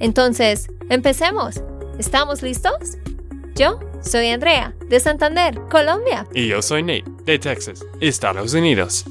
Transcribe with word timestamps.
Entonces, 0.00 0.68
empecemos. 0.90 1.62
¿Estamos 1.98 2.42
listos? 2.42 2.98
Yo 3.54 3.78
soy 4.02 4.28
Andrea, 4.28 4.74
de 4.88 4.98
Santander, 5.00 5.60
Colombia. 5.70 6.26
Y 6.34 6.48
yo 6.48 6.60
soy 6.60 6.82
Nate, 6.82 7.04
de 7.24 7.38
Texas, 7.38 7.84
Estados 8.00 8.52
Unidos. 8.54 9.04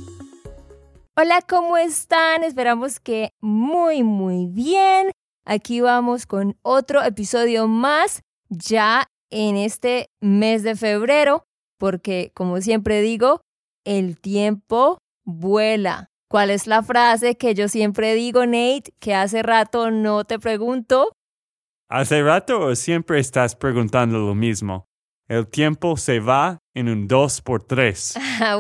Hola, 1.15 1.41
¿cómo 1.47 1.77
están? 1.77 2.43
Esperamos 2.43 2.99
que 2.99 3.31
muy, 3.39 4.03
muy 4.03 4.47
bien. 4.47 5.11
Aquí 5.45 5.81
vamos 5.81 6.25
con 6.25 6.57
otro 6.61 7.03
episodio 7.03 7.67
más 7.67 8.21
ya 8.49 9.07
en 9.29 9.55
este 9.55 10.07
mes 10.21 10.63
de 10.63 10.75
febrero 10.75 11.45
porque, 11.77 12.31
como 12.33 12.61
siempre 12.61 13.02
digo, 13.02 13.41
el 13.85 14.19
tiempo 14.19 14.99
vuela. 15.25 16.12
¿Cuál 16.33 16.49
es 16.49 16.66
la 16.66 16.81
frase 16.81 17.35
que 17.35 17.53
yo 17.53 17.67
siempre 17.67 18.16
digo, 18.16 18.47
Nate, 18.47 18.91
que 18.99 19.13
hace 19.13 19.44
rato 19.44 19.91
no 19.91 20.23
te 20.23 20.39
pregunto? 20.39 21.16
¿Hace 21.88 22.23
rato 22.23 22.59
o 22.59 22.75
siempre 22.75 23.19
estás 23.19 23.55
preguntando 23.55 24.17
lo 24.17 24.33
mismo? 24.33 24.88
El 25.27 25.47
tiempo 25.47 25.95
se 25.95 26.19
va 26.19 26.58
en 26.73 26.89
un 26.89 27.08
2 27.08 27.41
por 27.43 27.63
3 27.63 28.16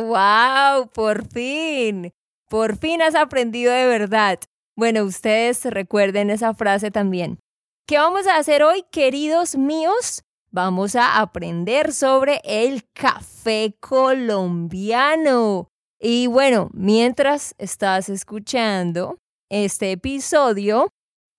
¡Wow! 0.05 0.87
Por 0.93 1.27
fin. 1.27 2.11
Por 2.47 2.77
fin 2.77 3.01
has 3.01 3.15
aprendido 3.15 3.73
de 3.73 3.87
verdad. 3.87 4.37
Bueno, 4.77 5.03
ustedes 5.03 5.65
recuerden 5.65 6.29
esa 6.29 6.53
frase 6.53 6.91
también. 6.91 7.39
¿Qué 7.87 7.97
vamos 7.97 8.27
a 8.27 8.37
hacer 8.37 8.61
hoy, 8.61 8.83
queridos 8.91 9.57
míos? 9.57 10.21
vamos 10.51 10.95
a 10.95 11.19
aprender 11.19 11.91
sobre 11.91 12.39
el 12.43 12.83
café 12.93 13.75
colombiano. 13.79 15.72
Y 16.05 16.27
bueno, 16.27 16.69
mientras 16.73 17.55
estás 17.57 18.09
escuchando 18.09 19.19
este 19.49 19.93
episodio, 19.93 20.89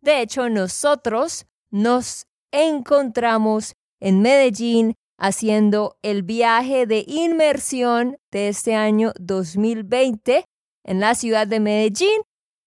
de 0.01 0.23
hecho 0.23 0.49
nosotros 0.49 1.45
nos 1.71 2.25
encontramos 2.51 3.75
en 4.01 4.23
Medellín 4.23 4.95
haciendo 5.19 5.99
el 6.01 6.23
viaje 6.23 6.87
de 6.87 7.05
inmersión 7.07 8.17
de 8.33 8.49
este 8.49 8.75
año 8.75 9.13
2020 9.21 10.47
en 10.85 10.99
la 10.99 11.15
ciudad 11.15 11.47
de 11.47 11.61
Medellín. 11.61 12.23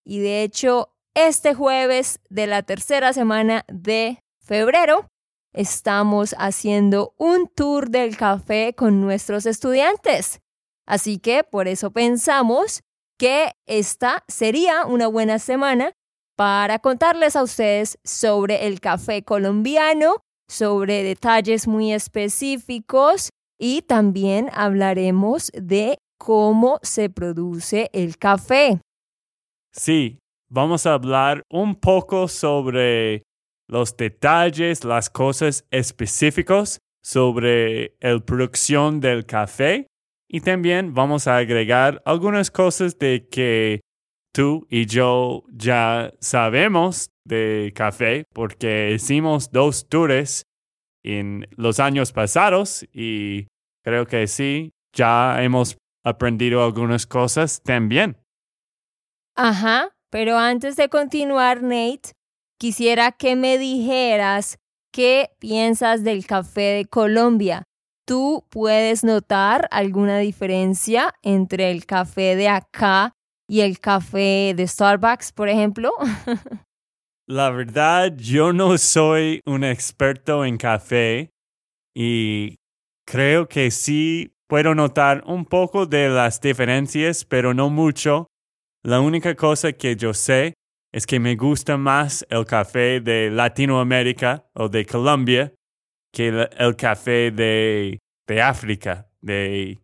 Y 0.05 0.19
de 0.19 0.43
hecho, 0.43 0.93
este 1.15 1.55
jueves 1.55 2.19
de 2.29 2.45
la 2.45 2.61
tercera 2.61 3.11
semana 3.11 3.65
de 3.69 4.19
febrero 4.39 5.07
estamos 5.51 6.35
haciendo 6.37 7.15
un 7.17 7.47
tour 7.47 7.89
del 7.89 8.15
café 8.17 8.75
con 8.75 9.01
nuestros 9.01 9.47
estudiantes. 9.47 10.41
Así 10.87 11.19
que 11.19 11.43
por 11.43 11.67
eso 11.67 11.91
pensamos 11.91 12.81
que 13.19 13.51
esta 13.65 14.23
sería 14.27 14.85
una 14.85 15.07
buena 15.07 15.37
semana 15.37 15.91
para 16.37 16.79
contarles 16.79 17.35
a 17.35 17.43
ustedes 17.43 17.97
sobre 18.03 18.67
el 18.67 18.79
café 18.79 19.23
colombiano, 19.23 20.17
sobre 20.47 21.03
detalles 21.03 21.67
muy 21.67 21.91
específicos 21.91 23.29
y 23.59 23.81
también 23.81 24.49
hablaremos 24.53 25.51
de 25.53 25.97
cómo 26.17 26.79
se 26.83 27.09
produce 27.09 27.89
el 27.91 28.17
café. 28.17 28.79
Sí, 29.73 30.19
vamos 30.49 30.85
a 30.85 30.93
hablar 30.93 31.43
un 31.51 31.75
poco 31.75 32.27
sobre 32.27 33.23
los 33.67 33.97
detalles, 33.97 34.85
las 34.85 35.09
cosas 35.09 35.65
específicas 35.69 36.79
sobre 37.03 37.95
la 37.99 38.19
producción 38.19 38.99
del 38.99 39.25
café 39.25 39.87
y 40.29 40.41
también 40.41 40.93
vamos 40.93 41.27
a 41.27 41.37
agregar 41.37 42.01
algunas 42.05 42.51
cosas 42.51 42.97
de 42.97 43.27
que 43.29 43.81
tú 44.33 44.67
y 44.69 44.85
yo 44.85 45.43
ya 45.49 46.13
sabemos 46.19 47.09
de 47.25 47.71
café 47.75 48.25
porque 48.33 48.91
hicimos 48.93 49.51
dos 49.51 49.87
tours 49.87 50.43
en 51.03 51.47
los 51.51 51.79
años 51.79 52.11
pasados 52.11 52.85
y 52.93 53.47
creo 53.83 54.05
que 54.05 54.27
sí, 54.27 54.71
ya 54.93 55.41
hemos 55.41 55.77
aprendido 56.03 56.63
algunas 56.63 57.05
cosas 57.05 57.61
también. 57.63 58.17
Ajá, 59.35 59.89
pero 60.09 60.37
antes 60.37 60.75
de 60.75 60.89
continuar, 60.89 61.61
Nate, 61.61 62.11
quisiera 62.59 63.11
que 63.11 63.35
me 63.35 63.57
dijeras 63.57 64.57
qué 64.91 65.29
piensas 65.39 66.03
del 66.03 66.25
café 66.25 66.61
de 66.61 66.85
Colombia. 66.85 67.63
¿Tú 68.07 68.45
puedes 68.49 69.03
notar 69.03 69.67
alguna 69.69 70.19
diferencia 70.19 71.13
entre 71.23 71.71
el 71.71 71.85
café 71.85 72.37
de 72.37 72.47
acá 72.47 73.11
y 73.49 73.59
el 73.59 73.81
café 73.81 74.53
de 74.55 74.65
Starbucks, 74.65 75.33
por 75.33 75.49
ejemplo? 75.49 75.91
La 77.27 77.49
verdad, 77.49 78.15
yo 78.15 78.53
no 78.53 78.77
soy 78.77 79.41
un 79.45 79.65
experto 79.65 80.45
en 80.45 80.55
café 80.55 81.31
y 81.93 82.55
creo 83.05 83.49
que 83.49 83.71
sí 83.71 84.33
puedo 84.47 84.73
notar 84.73 85.21
un 85.27 85.43
poco 85.43 85.85
de 85.85 86.07
las 86.07 86.39
diferencias, 86.39 87.25
pero 87.25 87.53
no 87.53 87.69
mucho. 87.69 88.27
La 88.85 89.01
única 89.01 89.35
cosa 89.35 89.73
que 89.73 89.97
yo 89.97 90.13
sé 90.13 90.53
es 90.93 91.05
que 91.05 91.19
me 91.19 91.35
gusta 91.35 91.75
más 91.75 92.25
el 92.29 92.45
café 92.45 93.01
de 93.01 93.29
Latinoamérica 93.29 94.47
o 94.53 94.69
de 94.69 94.85
Colombia 94.85 95.53
que 96.11 96.47
el, 96.57 96.75
café 96.75 97.31
de, 97.31 97.99
de 98.27 98.41
África, 98.41 99.09
de, 99.21 99.79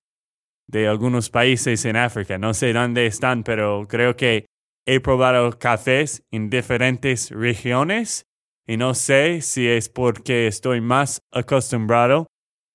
de 0.67 0.87
algunos 0.87 1.29
países 1.29 1.85
en 1.85 1.95
África. 1.95 2.37
No 2.37 2.53
sé 2.53 2.73
dónde 2.73 3.05
están, 3.05 3.43
pero 3.43 3.85
creo 3.87 4.15
que 4.15 4.45
he 4.85 4.99
probado 4.99 5.57
cafés 5.57 6.23
en 6.31 6.49
diferentes 6.49 7.29
regiones 7.29 8.25
y 8.67 8.77
no 8.77 8.93
sé 8.93 9.41
si 9.41 9.67
es 9.67 9.89
porque 9.89 10.47
estoy 10.47 10.81
más 10.81 11.21
acostumbrado 11.31 12.27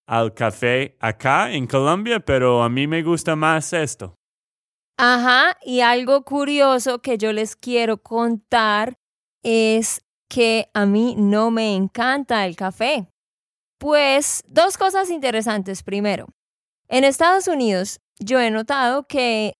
al 0.06 0.34
café 0.34 0.96
acá 1.00 1.52
en 1.52 1.66
Colombia, 1.66 2.20
pero 2.20 2.62
a 2.62 2.68
mí 2.68 2.86
me 2.86 3.02
gusta 3.02 3.36
más 3.36 3.72
esto. 3.72 4.14
Ajá, 4.96 5.56
y 5.62 5.80
algo 5.80 6.24
curioso 6.24 7.00
que 7.00 7.18
yo 7.18 7.32
les 7.32 7.56
quiero 7.56 8.02
contar 8.02 8.98
es 9.42 10.00
que 10.28 10.68
a 10.74 10.86
mí 10.86 11.14
no 11.16 11.50
me 11.50 11.74
encanta 11.76 12.44
el 12.46 12.56
café. 12.56 13.08
Pues 13.78 14.42
dos 14.48 14.76
cosas 14.76 15.10
interesantes. 15.10 15.82
Primero, 15.82 16.26
en 16.88 17.04
Estados 17.04 17.46
Unidos 17.46 18.00
yo 18.18 18.40
he 18.40 18.50
notado 18.50 19.06
que 19.06 19.54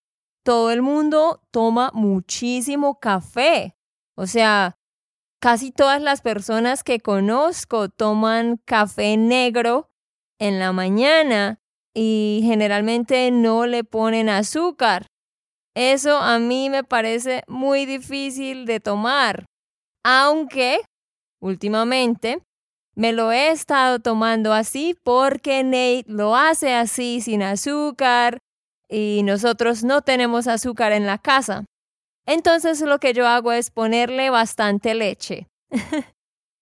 todo 0.44 0.70
el 0.70 0.82
mundo 0.82 1.40
toma 1.50 1.90
muchísimo 1.94 2.98
café. 2.98 3.76
O 4.16 4.26
sea, 4.26 4.76
casi 5.40 5.70
todas 5.70 6.02
las 6.02 6.20
personas 6.20 6.82
que 6.82 6.98
conozco 7.00 7.88
toman 7.88 8.56
café 8.64 9.16
negro 9.16 9.90
en 10.40 10.58
la 10.58 10.72
mañana 10.72 11.60
y 11.94 12.40
generalmente 12.44 13.30
no 13.30 13.66
le 13.66 13.84
ponen 13.84 14.28
azúcar. 14.28 15.06
Eso 15.76 16.18
a 16.18 16.40
mí 16.40 16.70
me 16.70 16.82
parece 16.82 17.44
muy 17.46 17.86
difícil 17.86 18.66
de 18.66 18.80
tomar, 18.80 19.46
aunque 20.04 20.80
últimamente 21.40 22.42
me 22.98 23.12
lo 23.12 23.30
he 23.30 23.50
estado 23.50 24.00
tomando 24.00 24.52
así 24.52 24.96
porque 25.04 25.62
Nate 25.62 26.04
lo 26.08 26.34
hace 26.34 26.74
así 26.74 27.20
sin 27.20 27.44
azúcar 27.44 28.38
y 28.88 29.22
nosotros 29.22 29.84
no 29.84 30.02
tenemos 30.02 30.48
azúcar 30.48 30.90
en 30.90 31.06
la 31.06 31.18
casa. 31.18 31.64
Entonces 32.26 32.80
lo 32.80 32.98
que 32.98 33.12
yo 33.12 33.28
hago 33.28 33.52
es 33.52 33.70
ponerle 33.70 34.30
bastante 34.30 34.94
leche. 34.94 35.46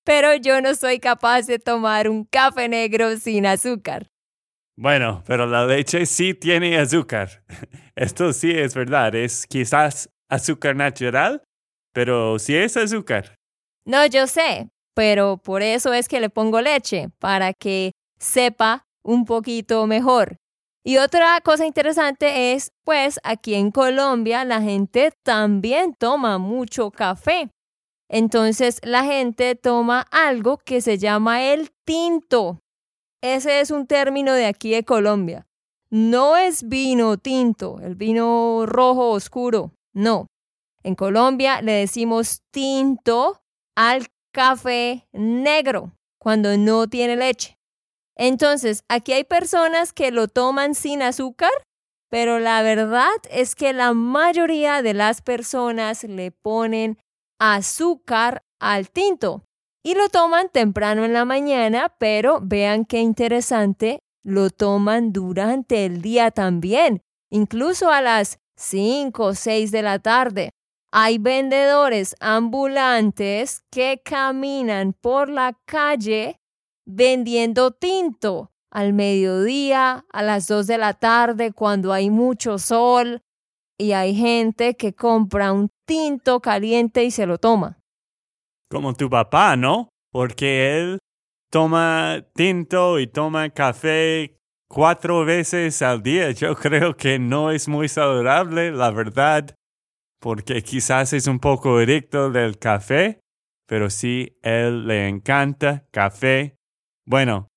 Pero 0.04 0.34
yo 0.34 0.60
no 0.60 0.74
soy 0.74 0.98
capaz 1.00 1.46
de 1.46 1.58
tomar 1.58 2.06
un 2.10 2.24
café 2.24 2.68
negro 2.68 3.16
sin 3.16 3.46
azúcar. 3.46 4.06
Bueno, 4.78 5.24
pero 5.26 5.46
la 5.46 5.66
leche 5.66 6.04
sí 6.04 6.34
tiene 6.34 6.76
azúcar. 6.76 7.42
Esto 7.96 8.34
sí 8.34 8.50
es 8.50 8.74
verdad. 8.74 9.14
Es 9.14 9.46
quizás 9.46 10.10
azúcar 10.28 10.76
natural, 10.76 11.42
pero 11.94 12.38
sí 12.38 12.54
es 12.54 12.76
azúcar. 12.76 13.36
No, 13.86 14.04
yo 14.04 14.26
sé, 14.26 14.68
pero 14.96 15.36
por 15.36 15.60
eso 15.60 15.92
es 15.92 16.08
que 16.08 16.20
le 16.20 16.30
pongo 16.30 16.62
leche, 16.62 17.10
para 17.18 17.52
que 17.52 17.92
sepa 18.18 18.86
un 19.04 19.26
poquito 19.26 19.86
mejor. 19.86 20.38
Y 20.82 20.96
otra 20.96 21.38
cosa 21.42 21.66
interesante 21.66 22.54
es, 22.54 22.72
pues 22.82 23.20
aquí 23.22 23.56
en 23.56 23.70
Colombia 23.70 24.46
la 24.46 24.62
gente 24.62 25.12
también 25.22 25.94
toma 25.98 26.38
mucho 26.38 26.90
café. 26.90 27.50
Entonces 28.08 28.80
la 28.84 29.04
gente 29.04 29.54
toma 29.54 30.06
algo 30.10 30.56
que 30.56 30.80
se 30.80 30.96
llama 30.96 31.42
el 31.42 31.70
tinto. 31.84 32.60
Ese 33.20 33.60
es 33.60 33.70
un 33.70 33.86
término 33.86 34.32
de 34.32 34.46
aquí 34.46 34.70
de 34.70 34.84
Colombia. 34.84 35.46
No 35.90 36.38
es 36.38 36.66
vino 36.66 37.18
tinto, 37.18 37.80
el 37.82 37.96
vino 37.96 38.64
rojo 38.64 39.10
oscuro, 39.10 39.72
no. 39.92 40.26
En 40.82 40.94
Colombia 40.94 41.60
le 41.60 41.72
decimos 41.72 42.40
tinto 42.50 43.42
al 43.76 44.06
café 44.36 45.08
negro 45.14 45.92
cuando 46.20 46.58
no 46.58 46.88
tiene 46.88 47.16
leche. 47.16 47.56
Entonces, 48.14 48.84
aquí 48.86 49.14
hay 49.14 49.24
personas 49.24 49.94
que 49.94 50.10
lo 50.10 50.28
toman 50.28 50.74
sin 50.74 51.00
azúcar, 51.00 51.50
pero 52.10 52.38
la 52.38 52.60
verdad 52.60 53.16
es 53.30 53.54
que 53.54 53.72
la 53.72 53.94
mayoría 53.94 54.82
de 54.82 54.92
las 54.92 55.22
personas 55.22 56.04
le 56.04 56.32
ponen 56.32 56.98
azúcar 57.40 58.42
al 58.60 58.90
tinto 58.90 59.42
y 59.82 59.94
lo 59.94 60.10
toman 60.10 60.50
temprano 60.50 61.06
en 61.06 61.14
la 61.14 61.24
mañana, 61.24 61.94
pero 61.98 62.40
vean 62.42 62.84
qué 62.84 63.00
interesante, 63.00 64.00
lo 64.22 64.50
toman 64.50 65.14
durante 65.14 65.86
el 65.86 66.02
día 66.02 66.30
también, 66.30 67.00
incluso 67.30 67.90
a 67.90 68.02
las 68.02 68.38
5 68.58 69.24
o 69.24 69.34
6 69.34 69.70
de 69.70 69.80
la 69.80 69.98
tarde. 69.98 70.50
Hay 70.98 71.18
vendedores 71.18 72.16
ambulantes 72.20 73.62
que 73.70 74.00
caminan 74.02 74.94
por 74.94 75.28
la 75.28 75.52
calle 75.66 76.40
vendiendo 76.86 77.70
tinto 77.72 78.50
al 78.70 78.94
mediodía, 78.94 80.06
a 80.10 80.22
las 80.22 80.46
2 80.46 80.66
de 80.66 80.78
la 80.78 80.94
tarde, 80.94 81.52
cuando 81.52 81.92
hay 81.92 82.08
mucho 82.08 82.56
sol, 82.56 83.20
y 83.78 83.92
hay 83.92 84.14
gente 84.14 84.74
que 84.74 84.94
compra 84.94 85.52
un 85.52 85.68
tinto 85.86 86.40
caliente 86.40 87.04
y 87.04 87.10
se 87.10 87.26
lo 87.26 87.36
toma. 87.36 87.78
Como 88.70 88.94
tu 88.94 89.10
papá, 89.10 89.54
¿no? 89.54 89.90
Porque 90.10 90.78
él 90.78 90.98
toma 91.50 92.24
tinto 92.34 92.98
y 92.98 93.06
toma 93.06 93.50
café 93.50 94.38
cuatro 94.66 95.26
veces 95.26 95.82
al 95.82 96.02
día. 96.02 96.30
Yo 96.30 96.54
creo 96.56 96.96
que 96.96 97.18
no 97.18 97.50
es 97.50 97.68
muy 97.68 97.86
saludable, 97.86 98.72
la 98.72 98.90
verdad, 98.92 99.54
porque 100.20 100.62
quizás 100.62 101.12
es 101.12 101.26
un 101.26 101.38
poco 101.38 101.78
adicto 101.78 102.30
del 102.30 102.58
café, 102.58 103.20
pero 103.66 103.90
sí, 103.90 104.38
él 104.42 104.86
le 104.86 105.08
encanta 105.08 105.86
café. 105.90 106.56
Bueno, 107.06 107.48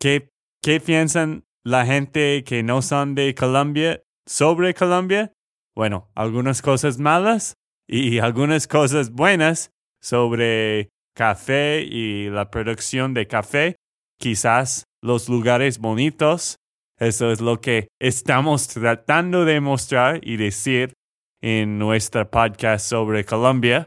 ¿qué, 0.00 0.30
qué 0.62 0.80
piensan 0.80 1.44
la 1.64 1.86
gente 1.86 2.44
que 2.44 2.62
no 2.62 2.82
son 2.82 3.14
de 3.14 3.34
Colombia 3.34 4.02
sobre 4.26 4.74
Colombia? 4.74 5.32
Bueno, 5.74 6.10
algunas 6.14 6.62
cosas 6.62 6.98
malas 6.98 7.54
y 7.88 8.18
algunas 8.20 8.66
cosas 8.66 9.10
buenas 9.10 9.70
sobre 10.00 10.90
café 11.16 11.82
y 11.82 12.28
la 12.28 12.50
producción 12.50 13.14
de 13.14 13.26
café. 13.26 13.76
Quizás 14.20 14.84
los 15.02 15.28
lugares 15.28 15.78
bonitos. 15.78 16.56
Eso 16.98 17.30
es 17.30 17.40
lo 17.40 17.60
que 17.60 17.88
estamos 18.00 18.68
tratando 18.68 19.44
de 19.44 19.60
mostrar 19.60 20.20
y 20.22 20.36
decir 20.36 20.94
en 21.40 21.78
nuestra 21.78 22.30
podcast 22.30 22.88
sobre 22.88 23.24
Colombia. 23.24 23.86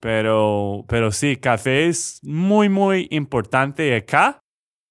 Pero, 0.00 0.84
pero 0.88 1.10
sí, 1.10 1.36
café 1.36 1.86
es 1.86 2.20
muy, 2.22 2.68
muy 2.68 3.08
importante 3.10 3.94
acá 3.96 4.40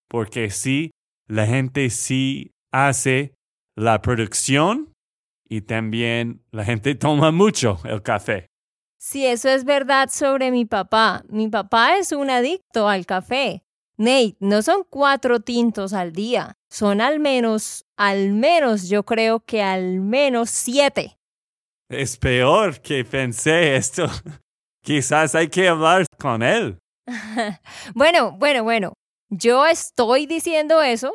porque 0.08 0.50
sí, 0.50 0.92
la 1.28 1.46
gente 1.46 1.90
sí 1.90 2.52
hace 2.72 3.34
la 3.76 4.02
producción 4.02 4.94
y 5.48 5.62
también 5.62 6.42
la 6.52 6.66
gente 6.66 6.96
toma 6.96 7.32
mucho 7.32 7.80
el 7.86 8.02
café. 8.02 8.48
Sí, 8.98 9.26
eso 9.26 9.50
es 9.50 9.66
verdad 9.66 10.10
sobre 10.12 10.50
mi 10.50 10.66
papá. 10.66 11.24
Mi 11.30 11.48
papá 11.48 11.98
es 11.98 12.12
un 12.12 12.30
adicto 12.30 12.90
al 12.90 13.06
café. 13.06 13.64
Nate, 13.98 14.36
no 14.40 14.62
son 14.62 14.84
cuatro 14.90 15.40
tintos 15.40 15.94
al 15.94 16.12
día, 16.12 16.58
son 16.70 17.00
al 17.00 17.20
menos, 17.20 17.86
al 17.96 18.34
menos 18.34 18.90
yo 18.90 19.04
creo 19.04 19.40
que 19.40 19.62
al 19.62 20.02
menos 20.02 20.50
siete. 20.50 21.18
Es 21.90 22.18
peor 22.18 22.82
que 22.82 23.06
pensé 23.06 23.76
esto. 23.76 24.08
Quizás 24.84 25.36
hay 25.36 25.50
que 25.50 25.68
hablar 25.68 26.06
con 26.20 26.42
él. 26.44 26.78
bueno, 27.94 28.32
bueno, 28.38 28.64
bueno. 28.64 28.94
Yo 29.30 29.66
estoy 29.66 30.28
diciendo 30.28 30.82
eso 30.82 31.12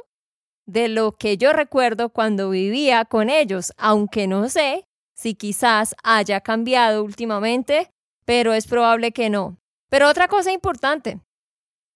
de 0.66 0.88
lo 0.88 1.12
que 1.12 1.36
yo 1.36 1.52
recuerdo 1.52 2.10
cuando 2.10 2.50
vivía 2.50 3.04
con 3.04 3.30
ellos, 3.30 3.72
aunque 3.76 4.26
no 4.26 4.48
sé 4.48 4.84
si 5.16 5.34
quizás 5.34 5.94
haya 6.02 6.40
cambiado 6.40 7.04
últimamente, 7.04 7.90
pero 8.24 8.52
es 8.52 8.66
probable 8.66 9.12
que 9.12 9.30
no. 9.30 9.58
Pero 9.88 10.08
otra 10.08 10.28
cosa 10.28 10.52
importante, 10.52 11.20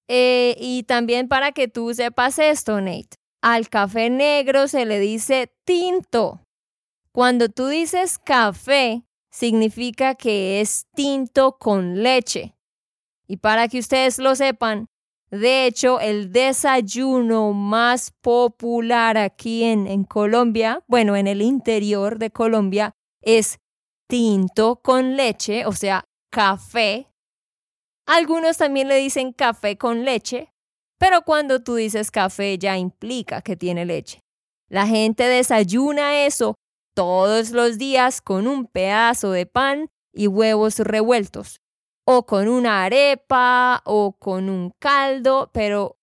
eh, 0.08 0.56
y 0.58 0.82
también 0.84 1.28
para 1.28 1.52
que 1.52 1.68
tú 1.68 1.94
sepas 1.94 2.38
esto, 2.38 2.80
Nate, 2.80 3.16
al 3.42 3.68
café 3.68 4.10
negro 4.10 4.68
se 4.68 4.84
le 4.84 4.98
dice 4.98 5.52
tinto. 5.64 6.43
Cuando 7.14 7.48
tú 7.48 7.68
dices 7.68 8.18
café, 8.18 9.04
significa 9.30 10.16
que 10.16 10.60
es 10.60 10.88
tinto 10.96 11.58
con 11.58 12.02
leche. 12.02 12.56
Y 13.28 13.36
para 13.36 13.68
que 13.68 13.78
ustedes 13.78 14.18
lo 14.18 14.34
sepan, 14.34 14.88
de 15.30 15.66
hecho, 15.66 16.00
el 16.00 16.32
desayuno 16.32 17.52
más 17.52 18.10
popular 18.20 19.16
aquí 19.16 19.62
en, 19.62 20.02
Colombia, 20.02 20.82
bueno, 20.88 21.14
en 21.14 21.28
el 21.28 21.40
interior 21.40 22.18
de 22.18 22.32
Colombia, 22.32 22.96
es 23.22 23.60
tinto 24.08 24.80
con 24.82 25.16
leche, 25.16 25.66
o 25.66 25.72
sea, 25.72 26.02
café. 26.32 27.06
Algunos 28.06 28.56
también 28.56 28.88
le 28.88 28.96
dicen 28.96 29.32
café 29.32 29.78
con 29.78 30.04
leche, 30.04 30.52
pero 30.98 31.22
cuando 31.22 31.62
tú 31.62 31.76
dices 31.76 32.10
café 32.10 32.58
ya 32.58 32.76
implica 32.76 33.40
que 33.40 33.54
tiene 33.54 33.84
leche. 33.84 34.18
La 34.68 34.88
gente 34.88 35.28
desayuna 35.28 36.24
eso 36.26 36.56
todos 36.94 37.50
los 37.50 37.78
días 37.78 38.20
con 38.20 38.46
un 38.46 38.66
pedazo 38.66 39.32
de 39.32 39.46
pan 39.46 39.90
y 40.12 40.28
huevos 40.28 40.78
revueltos 40.78 41.60
o 42.06 42.26
con 42.26 42.48
una 42.48 42.84
arepa 42.84 43.82
o 43.84 44.12
con 44.18 44.48
un 44.48 44.72
caldo, 44.78 45.50
pero 45.52 45.96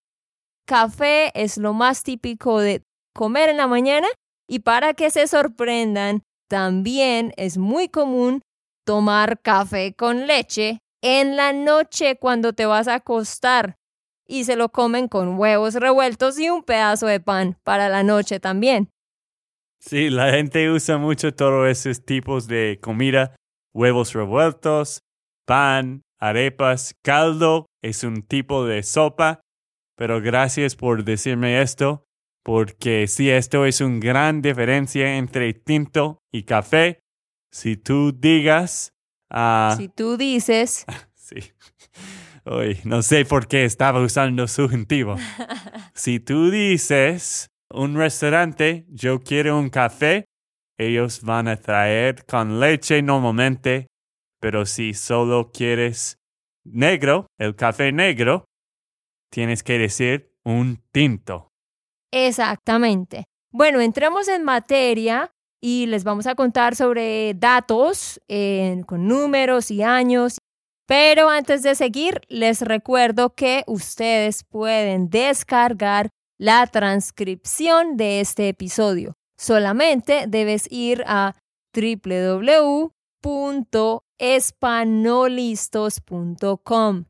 café 0.68 1.32
es 1.40 1.58
lo 1.58 1.74
más 1.74 2.04
típico 2.04 2.60
de 2.60 2.84
comer 3.14 3.50
en 3.50 3.58
la 3.58 3.68
mañana 3.68 4.08
y 4.48 4.60
para 4.60 4.94
que 4.94 5.10
se 5.10 5.28
sorprendan, 5.28 6.24
también 6.50 7.34
es 7.38 7.58
muy 7.58 7.88
común 7.88 8.42
tomar 8.86 9.40
café 9.42 9.94
con 9.94 10.28
leche 10.28 10.80
en 11.02 11.36
la 11.36 11.54
noche 11.54 12.18
cuando 12.18 12.54
te 12.54 12.66
vas 12.66 12.88
a 12.88 12.96
acostar 12.96 13.78
y 14.28 14.44
se 14.46 14.56
lo 14.56 14.70
comen 14.70 15.08
con 15.08 15.40
huevos 15.40 15.76
revueltos 15.76 16.40
y 16.40 16.50
un 16.50 16.64
pedazo 16.64 17.06
de 17.08 17.20
pan 17.20 17.58
para 17.64 17.90
la 17.90 18.04
noche 18.04 18.40
también. 18.40 18.90
Sí, 19.84 20.12
la 20.12 20.30
gente 20.30 20.70
usa 20.70 21.00
mucho 21.00 21.34
todos 21.34 21.68
esos 21.68 22.06
tipos 22.06 22.48
de 22.48 22.78
comida, 22.84 23.36
huevos 23.74 24.14
revueltos, 24.14 25.02
pan, 25.48 26.04
arepas, 26.20 26.94
caldo 27.04 27.66
es 27.82 28.04
un 28.04 28.22
tipo 28.22 28.64
de 28.64 28.84
sopa, 28.84 29.42
pero 29.98 30.22
gracias 30.22 30.76
por 30.76 31.04
decirme 31.04 31.64
esto, 31.64 32.06
porque 32.44 33.08
si 33.08 33.32
esto 33.32 33.66
es 33.66 33.82
una 33.82 34.00
gran 34.00 34.44
diferencia 34.44 35.18
entre 35.18 35.54
tinto 35.56 36.20
y 36.32 36.44
café. 36.44 37.00
Si 37.52 37.76
tú 37.76 38.12
digas... 38.12 38.94
Uh, 39.34 39.76
si 39.76 39.90
tú 39.90 40.16
dices... 40.16 40.86
sí. 41.16 41.40
Uy, 42.46 42.80
no 42.84 43.02
sé 43.02 43.26
por 43.26 43.48
qué 43.48 43.66
estaba 43.66 44.00
usando 44.00 44.48
subjuntivo. 44.48 45.16
si 45.96 46.20
tú 46.20 46.52
dices 46.52 47.51
un 47.74 47.96
restaurante, 47.96 48.86
yo 48.90 49.22
quiero 49.22 49.58
un 49.60 49.70
café, 49.70 50.26
ellos 50.78 51.22
van 51.22 51.48
a 51.48 51.58
traer 51.58 52.26
con 52.26 52.60
leche 52.60 53.02
normalmente 53.02 53.88
pero 54.42 54.66
si 54.66 54.94
solo 54.94 55.52
quieres 55.54 56.20
negro, 56.66 57.28
el 57.38 57.56
café 57.56 57.92
negro, 57.92 58.46
tienes 59.32 59.62
que 59.62 59.78
decir 59.78 60.34
un 60.44 60.82
tinto. 60.92 61.50
Exactamente. 62.12 63.24
Bueno, 63.52 63.80
entremos 63.80 64.28
en 64.28 64.44
materia 64.44 65.32
y 65.62 65.86
les 65.86 66.04
vamos 66.04 66.26
a 66.26 66.34
contar 66.34 66.76
sobre 66.76 67.36
datos 67.36 68.20
con 68.88 69.08
números 69.08 69.70
y 69.70 69.84
años. 69.84 70.40
Pero 70.88 71.30
antes 71.30 71.62
de 71.62 71.76
seguir, 71.76 72.22
les 72.28 72.62
recuerdo 72.62 73.36
que 73.36 73.64
ustedes 73.68 74.44
pueden 74.44 75.10
descargar 75.10 76.10
la 76.42 76.66
transcripción 76.66 77.98
de 77.98 78.20
este 78.20 78.50
episodio. 78.50 79.14
Solamente 79.38 80.26
debes 80.28 80.66
ir 80.72 81.04
a 81.06 81.36
www 81.74 82.92
espanolistos.com. 84.22 87.06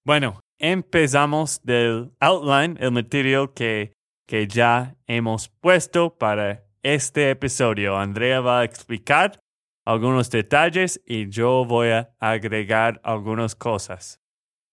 Bueno, 0.06 0.40
empezamos 0.60 1.62
del 1.64 2.12
outline, 2.20 2.78
el 2.80 2.92
material 2.92 3.54
que, 3.54 3.94
que 4.28 4.48
ya 4.48 4.96
hemos 5.06 5.50
puesto 5.50 6.18
para 6.18 6.64
este 6.82 7.30
episodio. 7.30 7.98
Andrea 7.98 8.40
va 8.40 8.62
a 8.62 8.64
explicar 8.64 9.40
algunos 9.86 10.30
detalles 10.30 11.02
y 11.06 11.30
yo 11.30 11.66
voy 11.66 11.90
a 11.90 12.10
agregar 12.20 13.00
algunas 13.04 13.56
cosas. 13.56 14.20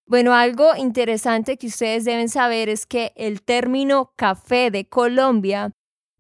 Bueno, 0.07 0.35
algo 0.35 0.77
interesante 0.77 1.57
que 1.57 1.69
ustedes 1.69 2.05
deben 2.05 2.29
saber 2.29 2.69
es 2.69 2.85
que 2.85 3.13
el 3.17 3.43
término 3.43 4.13
café 4.17 4.71
de 4.71 4.87
Colombia, 4.87 5.71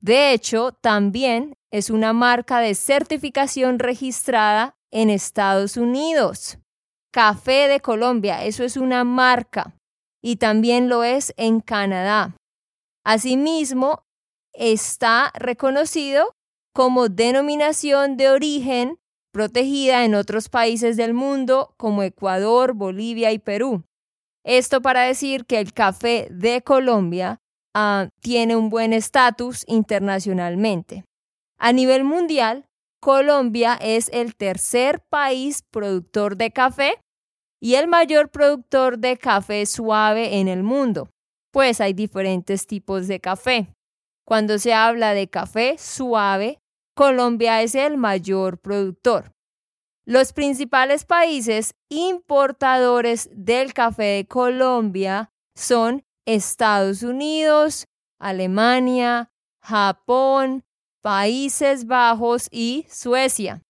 de 0.04 0.34
hecho, 0.34 0.72
también 0.82 1.56
es 1.72 1.88
una 1.88 2.12
marca 2.12 2.60
de 2.60 2.74
certificación 2.74 3.78
registrada 3.78 4.76
en 4.90 5.08
Estados 5.08 5.78
Unidos. 5.78 6.58
Café 7.10 7.68
de 7.68 7.80
Colombia, 7.80 8.44
eso 8.44 8.64
es 8.64 8.76
una 8.76 9.02
marca 9.04 9.74
y 10.22 10.36
también 10.36 10.90
lo 10.90 11.04
es 11.04 11.32
en 11.38 11.60
Canadá. 11.60 12.36
Asimismo, 13.02 14.04
está 14.52 15.32
reconocido 15.36 16.34
como 16.74 17.08
denominación 17.08 18.18
de 18.18 18.28
origen 18.28 18.98
protegida 19.32 20.04
en 20.04 20.16
otros 20.16 20.50
países 20.50 20.98
del 20.98 21.14
mundo 21.14 21.72
como 21.78 22.02
Ecuador, 22.02 22.74
Bolivia 22.74 23.32
y 23.32 23.38
Perú. 23.38 23.84
Esto 24.44 24.82
para 24.82 25.04
decir 25.04 25.46
que 25.46 25.60
el 25.60 25.72
café 25.72 26.28
de 26.30 26.60
Colombia 26.60 27.40
ah, 27.74 28.08
tiene 28.20 28.56
un 28.56 28.70
buen 28.70 28.92
estatus 28.92 29.64
internacionalmente. 29.66 31.04
A 31.58 31.72
nivel 31.72 32.04
mundial, 32.04 32.66
Colombia 33.00 33.78
es 33.80 34.08
el 34.12 34.34
tercer 34.34 35.00
país 35.10 35.62
productor 35.70 36.36
de 36.36 36.50
café 36.50 36.98
y 37.60 37.74
el 37.74 37.88
mayor 37.88 38.30
productor 38.30 38.98
de 38.98 39.16
café 39.16 39.66
suave 39.66 40.38
en 40.38 40.48
el 40.48 40.62
mundo, 40.62 41.08
pues 41.52 41.80
hay 41.80 41.92
diferentes 41.92 42.66
tipos 42.66 43.08
de 43.08 43.20
café. 43.20 43.68
Cuando 44.26 44.58
se 44.58 44.72
habla 44.72 45.14
de 45.14 45.28
café 45.28 45.76
suave, 45.78 46.58
Colombia 46.94 47.62
es 47.62 47.74
el 47.74 47.96
mayor 47.96 48.58
productor. 48.58 49.32
Los 50.06 50.32
principales 50.32 51.04
países 51.04 51.74
importadores 51.90 53.28
del 53.32 53.72
café 53.72 54.04
de 54.04 54.26
Colombia 54.26 55.30
son 55.54 56.04
Estados 56.26 57.02
Unidos, 57.02 57.86
Alemania, 58.18 59.30
Japón, 59.62 60.64
Países 61.02 61.86
Bajos 61.86 62.48
y 62.50 62.86
Suecia. 62.90 63.62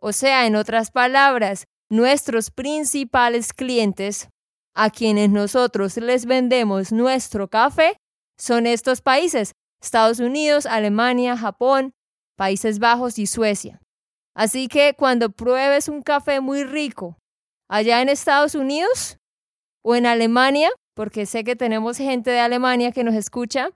O 0.00 0.12
sea, 0.12 0.46
en 0.46 0.56
otras 0.56 0.90
palabras, 0.90 1.64
nuestros 1.90 2.50
principales 2.50 3.52
clientes, 3.52 4.28
a 4.74 4.90
quienes 4.90 5.28
nosotros 5.28 5.96
les 5.98 6.24
vendemos 6.24 6.92
nuestro 6.92 7.48
café, 7.48 7.96
son 8.38 8.66
estos 8.66 9.02
países, 9.02 9.52
Estados 9.82 10.18
Unidos, 10.18 10.66
Alemania, 10.66 11.36
Japón, 11.36 11.92
Países 12.36 12.78
Bajos 12.78 13.18
y 13.18 13.26
Suecia. 13.26 13.80
Así 14.34 14.68
que 14.68 14.94
cuando 14.94 15.30
pruebes 15.30 15.88
un 15.88 16.02
café 16.02 16.40
muy 16.40 16.64
rico 16.64 17.18
allá 17.68 18.00
en 18.00 18.08
Estados 18.08 18.54
Unidos 18.54 19.18
o 19.84 19.94
en 19.94 20.06
Alemania, 20.06 20.70
porque 20.94 21.26
sé 21.26 21.44
que 21.44 21.56
tenemos 21.56 21.98
gente 21.98 22.30
de 22.30 22.40
Alemania 22.40 22.92
que 22.92 23.04
nos 23.04 23.14
escucha, 23.14 23.70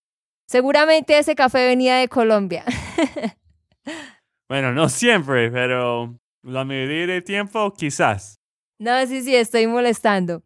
seguramente 0.48 1.18
ese 1.18 1.34
café 1.34 1.66
venía 1.66 1.96
de 1.96 2.08
Colombia. 2.08 2.64
bueno, 4.48 4.72
no 4.72 4.88
siempre, 4.88 5.50
pero 5.50 6.18
la 6.42 6.64
mayoría 6.64 7.06
del 7.06 7.24
tiempo 7.24 7.72
quizás. 7.74 8.36
No, 8.78 9.06
sí, 9.06 9.22
sí, 9.22 9.34
estoy 9.34 9.66
molestando. 9.66 10.42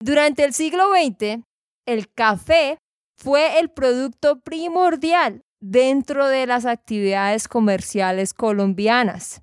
Durante 0.00 0.44
el 0.44 0.52
siglo 0.52 0.90
XX, 0.90 1.42
el 1.86 2.12
café 2.12 2.78
fue 3.16 3.58
el 3.60 3.70
producto 3.70 4.40
primordial 4.40 5.42
dentro 5.60 6.26
de 6.26 6.46
las 6.46 6.66
actividades 6.66 7.48
comerciales 7.48 8.34
colombianas. 8.34 9.42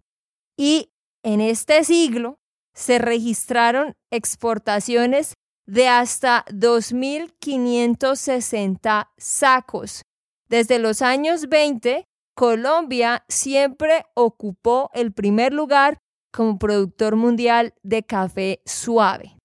Y 0.58 0.92
en 1.24 1.42
este 1.42 1.84
siglo 1.84 2.40
se 2.76 3.00
registraron 3.00 3.94
exportaciones 4.12 5.34
de 5.70 5.88
hasta 5.88 6.44
2.560 6.50 9.10
sacos. 9.18 10.02
Desde 10.50 10.80
los 10.80 11.04
años 11.04 11.48
20, 11.48 12.06
Colombia 12.36 13.24
siempre 13.28 14.08
ocupó 14.16 14.90
el 14.96 15.14
primer 15.14 15.54
lugar 15.54 16.00
como 16.34 16.58
productor 16.58 17.16
mundial 17.16 17.76
de 17.84 18.02
café 18.02 18.64
suave. 18.66 19.38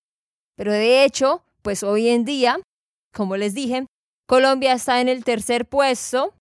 Pero 0.56 0.72
de 0.72 1.04
hecho, 1.04 1.44
pues 1.60 1.82
hoy 1.82 2.08
en 2.08 2.24
día, 2.24 2.58
como 3.12 3.36
les 3.36 3.52
dije, 3.52 3.84
Colombia 4.26 4.72
está 4.72 5.02
en 5.02 5.10
el 5.10 5.24
tercer 5.24 5.68
puesto. 5.68 6.32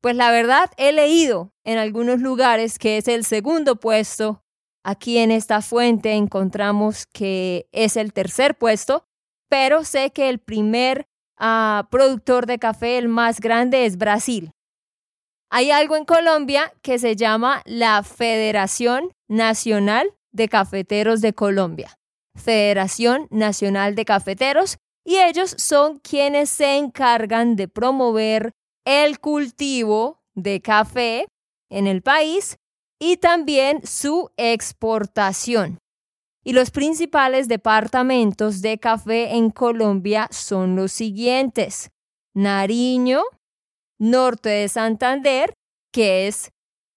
Pues 0.00 0.16
la 0.16 0.30
verdad, 0.30 0.70
he 0.78 0.92
leído 0.92 1.50
en 1.62 1.76
algunos 1.76 2.20
lugares 2.20 2.78
que 2.78 2.96
es 2.96 3.06
el 3.06 3.22
segundo 3.24 3.76
puesto. 3.76 4.40
Aquí 4.82 5.18
en 5.18 5.30
esta 5.30 5.60
fuente 5.60 6.12
encontramos 6.12 7.04
que 7.12 7.68
es 7.72 7.98
el 7.98 8.14
tercer 8.14 8.56
puesto, 8.56 9.04
pero 9.48 9.84
sé 9.84 10.10
que 10.10 10.28
el 10.28 10.38
primer 10.38 11.06
ah, 11.38 11.88
productor 11.90 12.46
de 12.46 12.58
café, 12.58 12.98
el 12.98 13.08
más 13.08 13.40
grande, 13.40 13.86
es 13.86 13.96
Brasil. 13.96 14.52
Hay 15.50 15.70
algo 15.70 15.96
en 15.96 16.04
Colombia 16.04 16.72
que 16.82 16.98
se 16.98 17.16
llama 17.16 17.62
la 17.64 18.02
Federación 18.02 19.12
Nacional 19.28 20.12
de 20.32 20.48
Cafeteros 20.48 21.20
de 21.20 21.32
Colombia. 21.32 21.96
Federación 22.36 23.26
Nacional 23.30 23.94
de 23.94 24.04
Cafeteros, 24.04 24.76
y 25.04 25.18
ellos 25.18 25.54
son 25.56 25.98
quienes 26.00 26.50
se 26.50 26.76
encargan 26.76 27.56
de 27.56 27.68
promover 27.68 28.52
el 28.84 29.20
cultivo 29.20 30.20
de 30.34 30.60
café 30.60 31.26
en 31.70 31.86
el 31.86 32.02
país 32.02 32.56
y 32.98 33.16
también 33.16 33.86
su 33.86 34.30
exportación. 34.36 35.78
Y 36.46 36.52
los 36.52 36.70
principales 36.70 37.48
departamentos 37.48 38.62
de 38.62 38.78
café 38.78 39.34
en 39.34 39.50
Colombia 39.50 40.28
son 40.30 40.76
los 40.76 40.92
siguientes. 40.92 41.90
Nariño, 42.34 43.24
norte 43.98 44.50
de 44.50 44.68
Santander, 44.68 45.54
que 45.92 46.28
es 46.28 46.52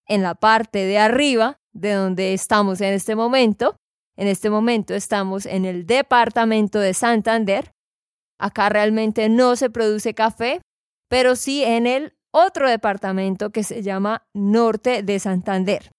en 0.06 0.22
la 0.22 0.36
parte 0.36 0.86
de 0.86 1.00
arriba 1.00 1.58
de 1.74 1.94
donde 1.94 2.36
estamos 2.36 2.80
en 2.80 2.94
este 2.94 3.16
momento. 3.16 3.76
En 4.16 4.28
este 4.28 4.52
momento 4.52 4.94
estamos 4.94 5.48
en 5.48 5.66
el 5.66 5.88
departamento 5.88 6.80
de 6.80 6.94
Santander. 6.94 7.72
Acá 8.40 8.70
realmente 8.70 9.30
no 9.30 9.56
se 9.56 9.72
produce 9.72 10.14
café, 10.14 10.62
pero 11.10 11.36
sí 11.36 11.64
en 11.64 11.88
el 11.88 12.14
otro 12.32 12.70
departamento 12.70 13.50
que 13.50 13.64
se 13.64 13.82
llama 13.82 14.28
Norte 14.32 15.02
de 15.02 15.18
Santander. 15.18 15.90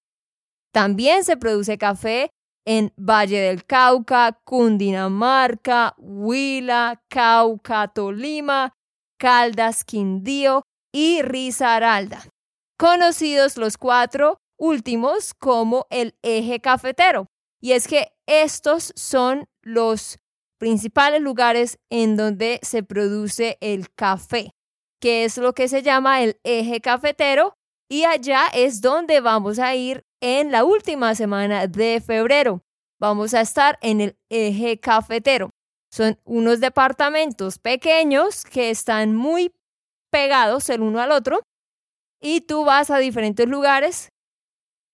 También 0.73 1.25
se 1.25 1.37
produce 1.37 1.79
café 1.79 2.31
en 2.65 2.93
Valle 2.97 3.41
del 3.41 3.65
Cauca, 3.65 4.41
Cundinamarca, 4.45 5.95
Huila, 5.99 7.03
Cauca, 7.09 7.89
Tolima, 7.89 8.75
Caldas, 9.19 9.85
Quindío 9.85 10.63
y 10.93 11.23
Risaralda, 11.23 12.25
conocidos 12.79 13.57
los 13.57 13.77
cuatro 13.77 14.39
últimos 14.59 15.35
como 15.35 15.87
el 15.91 16.15
eje 16.23 16.61
cafetero. 16.61 17.27
Y 17.61 17.73
es 17.73 17.87
que 17.87 18.13
estos 18.27 18.93
son 18.97 19.47
los 19.63 20.19
principales 20.59 21.21
lugares 21.21 21.79
en 21.91 22.17
donde 22.17 22.61
se 22.63 22.83
produce 22.83 23.57
el 23.61 23.91
café, 23.93 24.53
que 25.01 25.25
es 25.25 25.39
lo 25.39 25.55
que 25.55 25.69
se 25.69 25.83
llama 25.83 26.23
el 26.23 26.39
eje 26.45 26.81
cafetero, 26.81 27.55
y 27.89 28.05
allá 28.05 28.47
es 28.55 28.81
donde 28.81 29.21
vamos 29.21 29.59
a 29.59 29.75
ir 29.75 30.05
en 30.21 30.51
la 30.51 30.65
última 30.65 31.15
semana 31.15 31.67
de 31.67 32.01
febrero. 32.01 32.63
Vamos 33.01 33.35
a 33.35 33.41
estar 33.41 33.79
en 33.83 34.01
el 34.01 34.17
eje 34.29 34.79
cafetero. 34.79 35.51
Son 35.93 36.19
unos 36.25 36.61
departamentos 36.61 37.59
pequeños 37.59 38.45
que 38.45 38.71
están 38.71 39.15
muy 39.15 39.53
pegados 40.11 40.69
el 40.69 40.83
uno 40.83 41.01
al 41.01 41.13
otro 41.13 41.41
y 42.21 42.43
tú 42.43 42.65
vas 42.65 42.91
a 42.91 42.99
diferentes 42.99 43.49
lugares 43.49 44.09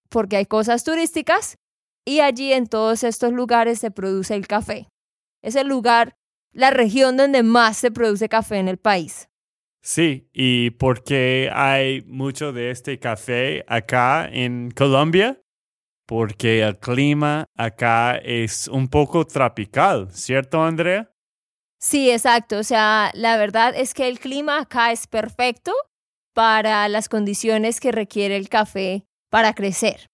porque 0.08 0.36
hay 0.36 0.46
cosas 0.46 0.84
turísticas 0.84 1.56
y 2.06 2.20
allí 2.20 2.52
en 2.52 2.66
todos 2.66 3.02
estos 3.02 3.32
lugares 3.32 3.80
se 3.80 3.90
produce 3.90 4.34
el 4.34 4.46
café 4.46 4.88
es 5.46 5.54
el 5.54 5.68
lugar, 5.68 6.16
la 6.52 6.72
región 6.72 7.16
donde 7.16 7.44
más 7.44 7.76
se 7.76 7.92
produce 7.92 8.28
café 8.28 8.56
en 8.56 8.66
el 8.66 8.78
país. 8.78 9.28
Sí, 9.86 10.28
y 10.32 10.70
porque 10.70 11.48
hay 11.54 12.02
mucho 12.08 12.52
de 12.52 12.72
este 12.72 12.98
café 12.98 13.64
acá 13.68 14.28
en 14.28 14.72
Colombia, 14.72 15.40
porque 16.08 16.60
el 16.64 16.76
clima 16.80 17.44
acá 17.56 18.16
es 18.16 18.66
un 18.66 18.88
poco 18.88 19.24
tropical, 19.24 20.08
¿cierto, 20.10 20.60
Andrea? 20.64 21.12
Sí, 21.78 22.10
exacto. 22.10 22.58
O 22.58 22.62
sea, 22.64 23.12
la 23.14 23.36
verdad 23.36 23.74
es 23.76 23.94
que 23.94 24.08
el 24.08 24.18
clima 24.18 24.58
acá 24.58 24.90
es 24.90 25.06
perfecto 25.06 25.72
para 26.34 26.88
las 26.88 27.08
condiciones 27.08 27.78
que 27.78 27.92
requiere 27.92 28.36
el 28.36 28.48
café 28.48 29.06
para 29.30 29.54
crecer. 29.54 30.08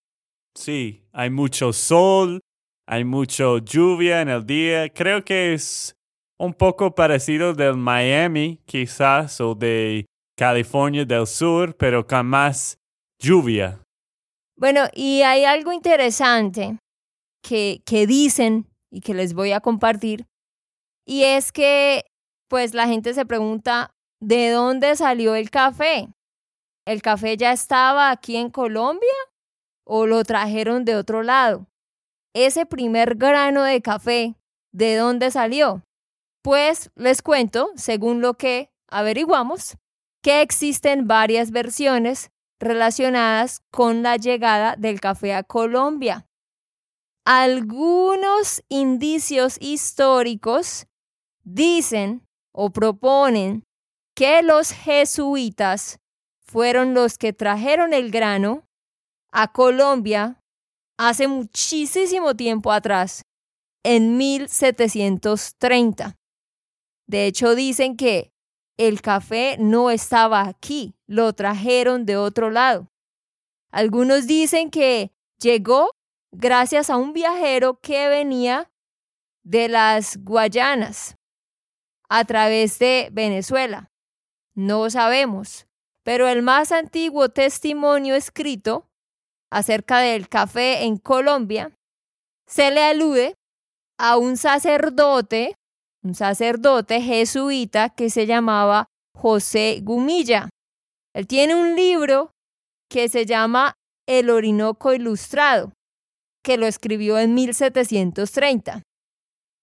Sí, 0.54 1.08
hay 1.14 1.30
mucho 1.30 1.72
sol, 1.72 2.40
hay 2.86 3.04
mucho 3.04 3.56
lluvia 3.56 4.20
en 4.20 4.28
el 4.28 4.44
día. 4.44 4.90
Creo 4.90 5.24
que 5.24 5.54
es 5.54 5.96
un 6.42 6.54
poco 6.54 6.92
parecido 6.92 7.54
del 7.54 7.76
Miami, 7.76 8.60
quizás, 8.66 9.40
o 9.40 9.54
de 9.54 10.06
California 10.36 11.04
del 11.04 11.28
Sur, 11.28 11.76
pero 11.76 12.04
con 12.04 12.26
más 12.26 12.78
lluvia. 13.20 13.80
Bueno, 14.56 14.80
y 14.92 15.22
hay 15.22 15.44
algo 15.44 15.72
interesante 15.72 16.78
que, 17.44 17.80
que 17.86 18.08
dicen 18.08 18.66
y 18.90 19.02
que 19.02 19.14
les 19.14 19.34
voy 19.34 19.52
a 19.52 19.60
compartir, 19.60 20.26
y 21.06 21.22
es 21.22 21.52
que 21.52 22.04
pues 22.48 22.74
la 22.74 22.88
gente 22.88 23.14
se 23.14 23.24
pregunta, 23.24 23.90
¿de 24.20 24.50
dónde 24.50 24.96
salió 24.96 25.36
el 25.36 25.48
café? 25.48 26.08
¿El 26.84 27.02
café 27.02 27.36
ya 27.36 27.52
estaba 27.52 28.10
aquí 28.10 28.36
en 28.36 28.50
Colombia 28.50 29.08
o 29.86 30.06
lo 30.06 30.24
trajeron 30.24 30.84
de 30.84 30.96
otro 30.96 31.22
lado? 31.22 31.68
Ese 32.34 32.66
primer 32.66 33.14
grano 33.14 33.62
de 33.62 33.80
café, 33.80 34.34
¿de 34.72 34.96
dónde 34.96 35.30
salió? 35.30 35.82
Pues 36.42 36.90
les 36.96 37.22
cuento, 37.22 37.70
según 37.76 38.20
lo 38.20 38.34
que 38.34 38.70
averiguamos, 38.88 39.76
que 40.22 40.42
existen 40.42 41.06
varias 41.06 41.50
versiones 41.52 42.30
relacionadas 42.60 43.62
con 43.70 44.02
la 44.02 44.16
llegada 44.16 44.76
del 44.76 45.00
café 45.00 45.34
a 45.34 45.42
Colombia. 45.42 46.26
Algunos 47.24 48.62
indicios 48.68 49.56
históricos 49.60 50.86
dicen 51.44 52.26
o 52.52 52.70
proponen 52.70 53.64
que 54.14 54.42
los 54.42 54.72
jesuitas 54.72 55.98
fueron 56.44 56.94
los 56.94 57.18
que 57.18 57.32
trajeron 57.32 57.94
el 57.94 58.10
grano 58.10 58.66
a 59.32 59.52
Colombia 59.52 60.40
hace 60.98 61.26
muchísimo 61.26 62.36
tiempo 62.36 62.70
atrás, 62.70 63.22
en 63.82 64.16
1730. 64.18 66.16
De 67.12 67.26
hecho, 67.26 67.54
dicen 67.54 67.98
que 67.98 68.32
el 68.78 69.02
café 69.02 69.58
no 69.58 69.90
estaba 69.90 70.48
aquí, 70.48 70.94
lo 71.06 71.34
trajeron 71.34 72.06
de 72.06 72.16
otro 72.16 72.48
lado. 72.48 72.90
Algunos 73.70 74.26
dicen 74.26 74.70
que 74.70 75.12
llegó 75.38 75.90
gracias 76.32 76.88
a 76.88 76.96
un 76.96 77.12
viajero 77.12 77.78
que 77.82 78.08
venía 78.08 78.72
de 79.44 79.68
las 79.68 80.16
Guayanas 80.24 81.18
a 82.08 82.24
través 82.24 82.78
de 82.78 83.10
Venezuela. 83.12 83.90
No 84.54 84.88
sabemos, 84.88 85.66
pero 86.04 86.28
el 86.28 86.40
más 86.40 86.72
antiguo 86.72 87.28
testimonio 87.28 88.14
escrito 88.14 88.88
acerca 89.50 89.98
del 89.98 90.30
café 90.30 90.84
en 90.84 90.96
Colombia 90.96 91.76
se 92.46 92.70
le 92.70 92.82
alude 92.82 93.34
a 93.98 94.16
un 94.16 94.38
sacerdote, 94.38 95.58
un 96.04 96.14
sacerdote 96.14 97.00
jesuita 97.00 97.90
que 97.90 98.10
se 98.10 98.26
llamaba 98.26 98.86
José 99.16 99.80
Gumilla. 99.82 100.48
Él 101.14 101.26
tiene 101.26 101.54
un 101.54 101.76
libro 101.76 102.30
que 102.90 103.08
se 103.08 103.26
llama 103.26 103.74
El 104.06 104.30
Orinoco 104.30 104.92
Ilustrado, 104.92 105.72
que 106.42 106.56
lo 106.56 106.66
escribió 106.66 107.18
en 107.18 107.34
1730. 107.34 108.82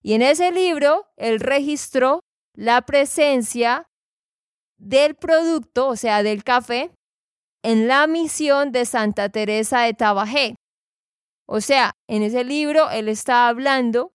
Y 0.01 0.13
en 0.13 0.22
ese 0.22 0.51
libro 0.51 1.08
él 1.17 1.39
registró 1.39 2.22
la 2.55 2.81
presencia 2.84 3.86
del 4.79 5.15
producto, 5.15 5.89
o 5.89 5.96
sea, 5.96 6.23
del 6.23 6.43
café, 6.43 6.91
en 7.63 7.88
la 7.88 8.08
misión 8.08 8.71
de 8.71 8.86
Santa 8.86 9.30
Teresa 9.30 9.82
de 9.82 9.93
Tabajé. 9.93 10.56
O 11.45 11.60
sea, 11.60 11.91
en 12.08 12.23
ese 12.23 12.45
libro 12.45 12.89
él 12.91 13.10
está 13.10 13.49
hablando 13.49 14.12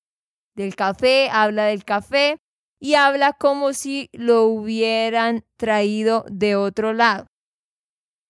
del 0.55 0.77
café, 0.77 1.29
habla 1.31 1.67
del 1.67 1.85
café 1.85 2.39
y 2.81 2.95
habla 2.95 3.33
como 3.33 3.73
si 3.73 4.09
lo 4.13 4.45
hubieran 4.45 5.45
traído 5.57 6.25
de 6.31 6.57
otro 6.57 6.93
lado, 6.93 7.27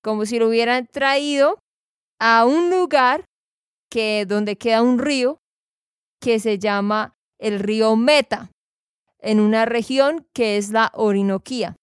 como 0.03 0.27
si 0.27 0.39
lo 0.39 0.49
hubieran 0.49 0.87
traído 0.87 1.59
a 2.21 2.45
un 2.45 2.71
lugar 2.71 3.25
que 3.91 4.25
donde 4.27 4.57
queda 4.57 4.83
un 4.83 4.99
río 4.99 5.39
que 6.21 6.39
se 6.41 6.59
llama 6.59 7.15
el 7.39 7.61
río 7.61 7.97
Meta, 7.97 8.51
en 9.19 9.41
una 9.41 9.65
región 9.65 10.27
que 10.33 10.57
es 10.57 10.71
la 10.71 10.91
Orinoquía. 10.95 11.77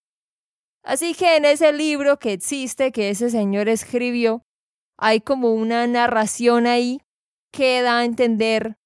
Así 0.83 1.13
que 1.13 1.35
en 1.35 1.45
ese 1.45 1.73
libro 1.73 2.17
que 2.17 2.33
existe, 2.33 2.91
que 2.91 3.09
ese 3.09 3.29
señor 3.29 3.69
escribió, 3.69 4.41
hay 4.97 5.21
como 5.21 5.53
una 5.53 5.85
narración 5.87 6.65
ahí 6.65 7.01
que 7.51 7.81
da 7.81 7.99
a 7.99 8.05
entender 8.05 8.77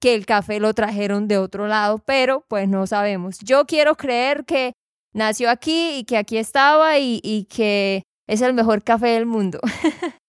que 0.00 0.14
el 0.14 0.26
café 0.26 0.60
lo 0.60 0.74
trajeron 0.74 1.28
de 1.28 1.38
otro 1.38 1.66
lado, 1.66 1.98
pero 1.98 2.44
pues 2.48 2.68
no 2.68 2.86
sabemos. 2.86 3.38
Yo 3.40 3.66
quiero 3.66 3.96
creer 3.96 4.44
que 4.44 4.74
nació 5.12 5.50
aquí 5.50 5.98
y 5.98 6.04
que 6.04 6.16
aquí 6.16 6.38
estaba 6.38 6.98
y, 6.98 7.20
y 7.22 7.44
que 7.44 8.02
es 8.26 8.40
el 8.40 8.54
mejor 8.54 8.82
café 8.82 9.08
del 9.08 9.26
mundo. 9.26 9.60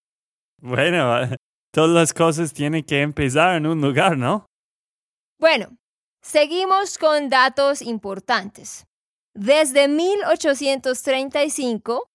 bueno, 0.61 1.29
todas 1.71 1.91
las 1.91 2.13
cosas 2.13 2.53
tienen 2.53 2.83
que 2.83 3.01
empezar 3.01 3.55
en 3.55 3.65
un 3.65 3.79
lugar, 3.81 4.17
¿no? 4.17 4.45
Bueno, 5.39 5.77
seguimos 6.21 6.97
con 6.97 7.29
datos 7.29 7.81
importantes. 7.81 8.85
Desde 9.33 9.87
1835 9.87 12.09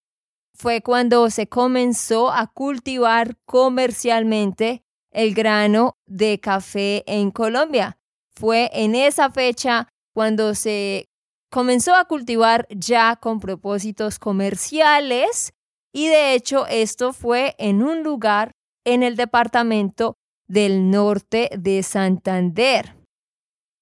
fue 0.55 0.83
cuando 0.83 1.31
se 1.31 1.49
comenzó 1.49 2.31
a 2.31 2.47
cultivar 2.47 3.39
comercialmente 3.47 4.83
el 5.11 5.35
grano 5.35 5.97
de 6.07 6.41
café 6.41 7.05
en 7.07 7.31
Colombia. 7.31 7.99
Fue 8.39 8.71
en 8.73 8.95
esa 8.95 9.31
fecha 9.31 9.89
cuando 10.15 10.55
se 10.55 11.09
comenzó 11.51 11.95
a 11.95 12.05
cultivar 12.05 12.67
ya 12.71 13.17
con 13.17 13.41
propósitos 13.41 14.19
comerciales 14.19 15.53
y 15.93 16.09
de 16.09 16.35
hecho 16.35 16.67
esto 16.67 17.13
fue 17.13 17.55
en 17.59 17.83
un 17.83 18.03
lugar 18.03 18.53
en 18.85 19.03
el 19.03 19.17
departamento 19.17 20.17
del 20.49 20.91
norte 20.91 21.51
de 21.57 21.83
Santander. 21.83 22.95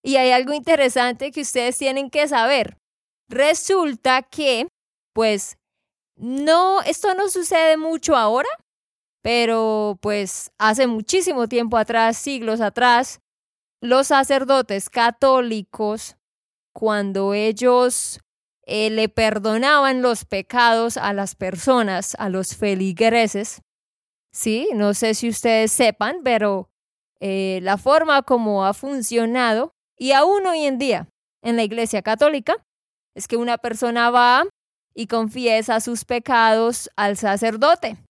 Y 0.02 0.16
hay 0.16 0.30
algo 0.30 0.52
interesante 0.52 1.30
que 1.30 1.40
ustedes 1.40 1.78
tienen 1.78 2.10
que 2.10 2.28
saber. 2.28 2.76
Resulta 3.28 4.22
que, 4.22 4.68
pues, 5.14 5.56
no, 6.16 6.82
esto 6.82 7.14
no 7.14 7.28
sucede 7.28 7.76
mucho 7.76 8.14
ahora, 8.16 8.48
pero 9.24 9.98
pues 10.02 10.52
hace 10.58 10.86
muchísimo 10.86 11.48
tiempo 11.48 11.78
atrás, 11.78 12.18
siglos 12.18 12.60
atrás, 12.60 13.20
los 13.80 14.08
sacerdotes 14.08 14.90
católicos, 14.90 16.18
cuando 16.74 17.32
ellos 17.32 18.20
eh, 18.66 18.90
le 18.90 19.08
perdonaban 19.08 20.02
los 20.02 20.26
pecados 20.26 20.98
a 20.98 21.14
las 21.14 21.36
personas, 21.36 22.14
a 22.18 22.28
los 22.28 22.54
feligreses, 22.54 23.62
sí, 24.30 24.68
no 24.74 24.92
sé 24.92 25.14
si 25.14 25.30
ustedes 25.30 25.72
sepan, 25.72 26.18
pero 26.22 26.68
eh, 27.18 27.60
la 27.62 27.78
forma 27.78 28.24
como 28.24 28.66
ha 28.66 28.74
funcionado, 28.74 29.72
y 29.96 30.12
aún 30.12 30.46
hoy 30.46 30.66
en 30.66 30.76
día 30.76 31.08
en 31.40 31.56
la 31.56 31.62
Iglesia 31.62 32.02
Católica, 32.02 32.62
es 33.16 33.26
que 33.26 33.38
una 33.38 33.56
persona 33.56 34.10
va 34.10 34.44
y 34.94 35.06
confiesa 35.06 35.80
sus 35.80 36.04
pecados 36.04 36.90
al 36.94 37.16
sacerdote. 37.16 38.03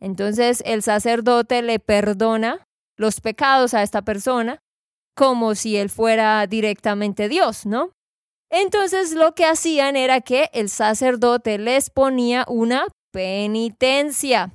Entonces 0.00 0.62
el 0.66 0.82
sacerdote 0.82 1.62
le 1.62 1.78
perdona 1.78 2.66
los 2.96 3.20
pecados 3.20 3.74
a 3.74 3.82
esta 3.82 4.02
persona 4.02 4.60
como 5.16 5.54
si 5.54 5.76
él 5.76 5.88
fuera 5.88 6.46
directamente 6.46 7.28
Dios, 7.28 7.64
¿no? 7.64 7.92
Entonces 8.50 9.12
lo 9.12 9.34
que 9.34 9.44
hacían 9.44 9.96
era 9.96 10.20
que 10.20 10.50
el 10.52 10.68
sacerdote 10.68 11.58
les 11.58 11.90
ponía 11.90 12.44
una 12.48 12.86
penitencia. 13.12 14.52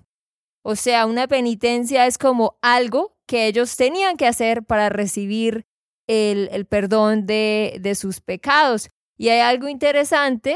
O 0.63 0.75
sea, 0.75 1.07
una 1.07 1.27
penitencia 1.27 2.05
es 2.05 2.17
como 2.17 2.57
algo 2.61 3.13
que 3.27 3.47
ellos 3.47 3.75
tenían 3.75 4.17
que 4.17 4.27
hacer 4.27 4.63
para 4.63 4.89
recibir 4.89 5.65
el, 6.07 6.65
perdón 6.67 7.25
de 7.25 7.93
sus 7.95 8.21
pecados. 8.21 8.89
Y 9.17 9.29
hay 9.29 9.39
algo 9.39 9.67
interesante 9.67 10.55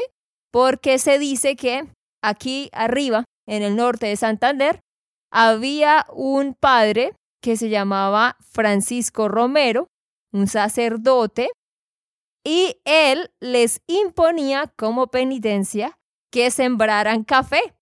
porque 0.52 1.00
se 1.00 1.20
dice 1.20 1.56
que 1.56 1.88
aquí 2.24 2.70
arriba, 2.72 3.26
en 3.48 3.64
el 3.64 3.76
norte 3.76 4.08
de 4.08 4.16
Santander, 4.16 4.82
había 5.32 6.06
un 6.14 6.54
padre 6.54 7.14
que 7.42 7.58
se 7.58 7.70
llamaba 7.70 8.38
Francisco 8.40 9.28
Romero, 9.28 9.90
un 10.32 10.48
sacerdote, 10.48 11.50
y 12.44 12.78
él 12.86 13.32
les 13.40 13.82
imponía 13.88 14.72
como 14.78 15.08
penitencia 15.08 15.98
que 16.32 16.52
sembraran 16.52 17.24
café. 17.24 17.76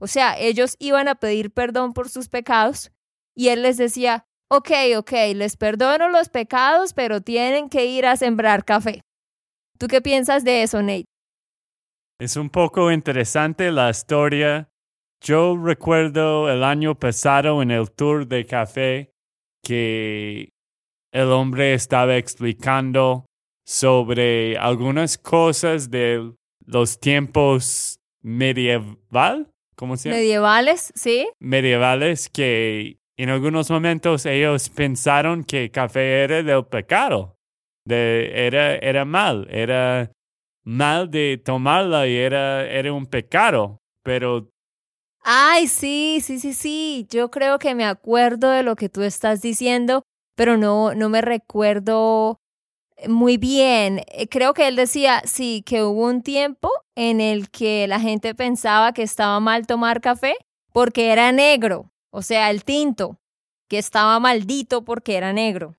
O 0.00 0.06
sea, 0.06 0.38
ellos 0.38 0.76
iban 0.78 1.08
a 1.08 1.16
pedir 1.16 1.50
perdón 1.50 1.92
por 1.92 2.08
sus 2.08 2.28
pecados 2.28 2.92
y 3.34 3.48
él 3.48 3.62
les 3.62 3.76
decía, 3.76 4.26
ok, 4.48 4.70
ok, 4.96 5.12
les 5.34 5.56
perdono 5.56 6.08
los 6.08 6.28
pecados, 6.28 6.92
pero 6.92 7.20
tienen 7.20 7.68
que 7.68 7.86
ir 7.86 8.06
a 8.06 8.16
sembrar 8.16 8.64
café. 8.64 9.02
¿Tú 9.78 9.88
qué 9.88 10.00
piensas 10.00 10.44
de 10.44 10.62
eso, 10.62 10.82
Nate? 10.82 11.04
Es 12.20 12.36
un 12.36 12.50
poco 12.50 12.90
interesante 12.90 13.70
la 13.70 13.90
historia. 13.90 14.68
Yo 15.20 15.56
recuerdo 15.56 16.50
el 16.50 16.62
año 16.62 16.94
pasado 16.94 17.60
en 17.60 17.70
el 17.70 17.90
tour 17.90 18.26
de 18.26 18.46
café 18.46 19.10
que 19.62 20.52
el 21.12 21.32
hombre 21.32 21.74
estaba 21.74 22.16
explicando 22.16 23.26
sobre 23.66 24.56
algunas 24.56 25.18
cosas 25.18 25.90
de 25.90 26.32
los 26.64 27.00
tiempos 27.00 28.00
medieval, 28.22 29.50
¿cómo 29.74 29.96
se 29.96 30.08
llama? 30.08 30.20
Medievales, 30.20 30.92
sí. 30.94 31.28
Medievales 31.40 32.28
que 32.28 32.98
en 33.16 33.30
algunos 33.30 33.70
momentos 33.70 34.24
ellos 34.26 34.68
pensaron 34.70 35.44
que 35.44 35.70
café 35.70 36.22
era 36.22 36.42
del 36.42 36.64
pecado, 36.66 37.36
de, 37.84 38.30
era, 38.46 38.76
era 38.76 39.04
mal, 39.04 39.48
era 39.50 40.12
mal 40.64 41.10
de 41.10 41.40
tomarla 41.44 42.06
y 42.06 42.16
era, 42.16 42.66
era 42.66 42.92
un 42.92 43.06
pecado, 43.06 43.78
pero... 44.04 44.50
Ay, 45.30 45.66
sí, 45.66 46.20
sí, 46.22 46.40
sí, 46.40 46.54
sí, 46.54 47.06
yo 47.10 47.30
creo 47.30 47.58
que 47.58 47.74
me 47.74 47.84
acuerdo 47.84 48.48
de 48.48 48.62
lo 48.62 48.76
que 48.76 48.88
tú 48.88 49.02
estás 49.02 49.42
diciendo, 49.42 50.02
pero 50.34 50.56
no, 50.56 50.94
no 50.94 51.10
me 51.10 51.20
recuerdo 51.20 52.40
muy 53.06 53.36
bien. 53.36 54.00
Eh, 54.06 54.28
creo 54.30 54.54
que 54.54 54.66
él 54.68 54.74
decía, 54.74 55.20
sí, 55.26 55.62
que 55.66 55.82
hubo 55.82 56.06
un 56.06 56.22
tiempo 56.22 56.70
en 56.94 57.20
el 57.20 57.50
que 57.50 57.86
la 57.88 58.00
gente 58.00 58.34
pensaba 58.34 58.94
que 58.94 59.02
estaba 59.02 59.38
mal 59.38 59.66
tomar 59.66 60.00
café 60.00 60.34
porque 60.72 61.12
era 61.12 61.30
negro, 61.30 61.92
o 62.08 62.22
sea, 62.22 62.48
el 62.48 62.64
tinto, 62.64 63.18
que 63.68 63.76
estaba 63.76 64.18
maldito 64.20 64.82
porque 64.82 65.16
era 65.16 65.34
negro. 65.34 65.76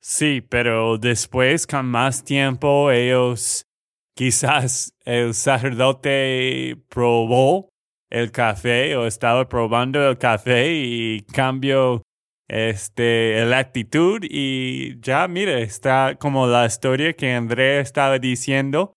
Sí, 0.00 0.40
pero 0.40 0.98
después, 0.98 1.66
con 1.66 1.86
más 1.86 2.22
tiempo, 2.22 2.92
ellos, 2.92 3.66
quizás 4.14 4.94
el 5.04 5.34
sacerdote 5.34 6.76
probó 6.88 7.73
el 8.14 8.30
café 8.30 8.96
o 8.96 9.06
estaba 9.06 9.48
probando 9.48 10.08
el 10.08 10.16
café 10.16 10.72
y 10.72 11.22
cambió 11.32 12.02
este, 12.48 13.44
la 13.44 13.58
actitud 13.58 14.20
y 14.22 15.00
ya, 15.00 15.26
mire, 15.26 15.62
está 15.62 16.16
como 16.20 16.46
la 16.46 16.64
historia 16.64 17.12
que 17.14 17.32
André 17.32 17.80
estaba 17.80 18.20
diciendo 18.20 18.92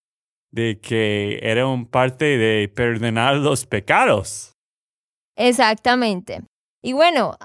de 0.51 0.79
que 0.79 1.39
era 1.41 1.65
un 1.65 1.87
parte 1.87 2.37
de 2.37 2.67
perdonar 2.69 3.37
los 3.37 3.65
pecados. 3.65 4.53
Exactamente. 5.35 6.43
Y 6.83 6.93
bueno, 6.93 7.35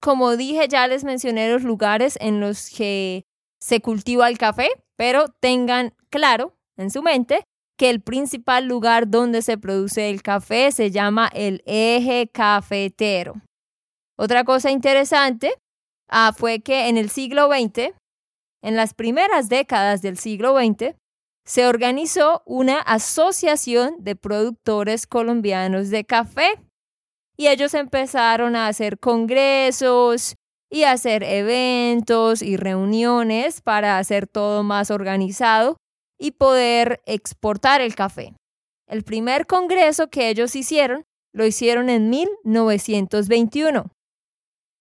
como 0.00 0.36
dije, 0.36 0.68
ya 0.68 0.86
les 0.86 1.02
mencioné 1.02 1.50
los 1.50 1.64
lugares 1.64 2.16
en 2.20 2.38
los 2.38 2.70
que 2.70 3.24
se 3.60 3.80
cultiva 3.80 4.28
el 4.28 4.38
café, 4.38 4.70
pero 4.96 5.26
tengan 5.40 5.92
claro 6.08 6.54
en 6.76 6.90
su 6.90 7.02
mente 7.02 7.42
que 7.76 7.90
el 7.90 8.00
principal 8.00 8.66
lugar 8.66 9.08
donde 9.08 9.42
se 9.42 9.58
produce 9.58 10.10
el 10.10 10.22
café 10.22 10.70
se 10.72 10.90
llama 10.90 11.28
el 11.32 11.62
eje 11.66 12.28
cafetero. 12.32 13.34
Otra 14.16 14.44
cosa 14.44 14.70
interesante 14.70 15.54
ah, 16.08 16.32
fue 16.36 16.60
que 16.60 16.88
en 16.88 16.96
el 16.96 17.10
siglo 17.10 17.48
XX, 17.48 17.92
en 18.62 18.76
las 18.76 18.94
primeras 18.94 19.48
décadas 19.48 20.02
del 20.02 20.18
siglo 20.18 20.56
XX, 20.56 20.94
se 21.44 21.66
organizó 21.66 22.42
una 22.46 22.78
asociación 22.78 23.96
de 23.98 24.16
productores 24.16 25.06
colombianos 25.06 25.90
de 25.90 26.04
café 26.04 26.60
y 27.36 27.48
ellos 27.48 27.74
empezaron 27.74 28.56
a 28.56 28.68
hacer 28.68 28.98
congresos 28.98 30.36
y 30.70 30.84
hacer 30.84 31.22
eventos 31.22 32.40
y 32.40 32.56
reuniones 32.56 33.60
para 33.60 33.98
hacer 33.98 34.26
todo 34.26 34.62
más 34.62 34.90
organizado 34.90 35.76
y 36.18 36.32
poder 36.32 37.00
exportar 37.06 37.80
el 37.80 37.94
café. 37.94 38.34
El 38.86 39.04
primer 39.04 39.46
congreso 39.46 40.08
que 40.08 40.28
ellos 40.28 40.56
hicieron 40.56 41.04
lo 41.32 41.46
hicieron 41.46 41.88
en 41.88 42.10
1921. 42.10 43.90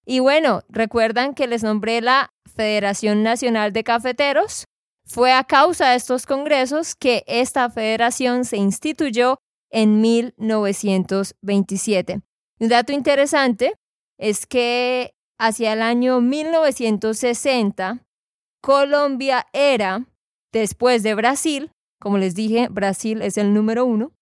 Y 0.06 0.20
bueno, 0.20 0.64
recuerdan 0.70 1.34
que 1.34 1.48
les 1.48 1.64
nombré 1.64 2.02
la 2.02 2.30
Federación 2.56 3.24
Nacional 3.24 3.74
de 3.74 3.84
Cafeteros. 3.84 4.66
Fue 5.06 5.34
a 5.34 5.44
causa 5.44 5.90
de 5.90 5.96
estos 5.96 6.26
congresos 6.26 6.96
que 6.96 7.26
esta 7.28 7.70
federación 7.70 8.46
se 8.46 8.56
instituyó 8.58 9.38
en 9.70 10.00
1927. 10.02 12.22
Un 12.60 12.70
dato 12.70 12.94
interesante 12.94 13.74
es 14.18 14.46
que 14.46 15.14
hacia 15.40 15.74
el 15.74 15.82
año 15.82 16.22
1960, 16.22 18.06
Colombia 18.62 19.48
era, 19.52 20.06
después 20.54 21.04
de 21.04 21.16
Brasil, 21.16 21.72
como 22.00 22.18
les 22.18 22.36
dije, 22.36 22.68
Brasil 22.70 23.22
es 23.22 23.38
el 23.38 23.54
número 23.54 23.86
uno, 23.86 24.14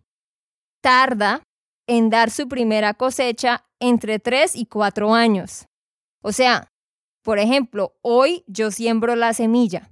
tarda 0.82 1.44
en 1.88 2.10
dar 2.10 2.30
su 2.30 2.46
primera 2.46 2.94
cosecha 2.94 3.64
entre 3.80 4.20
3 4.20 4.54
y 4.54 4.66
4 4.66 5.14
años. 5.14 5.66
O 6.22 6.30
sea, 6.30 6.70
por 7.24 7.38
ejemplo, 7.38 7.96
hoy 8.02 8.44
yo 8.46 8.70
siembro 8.70 9.16
la 9.16 9.32
semilla. 9.32 9.90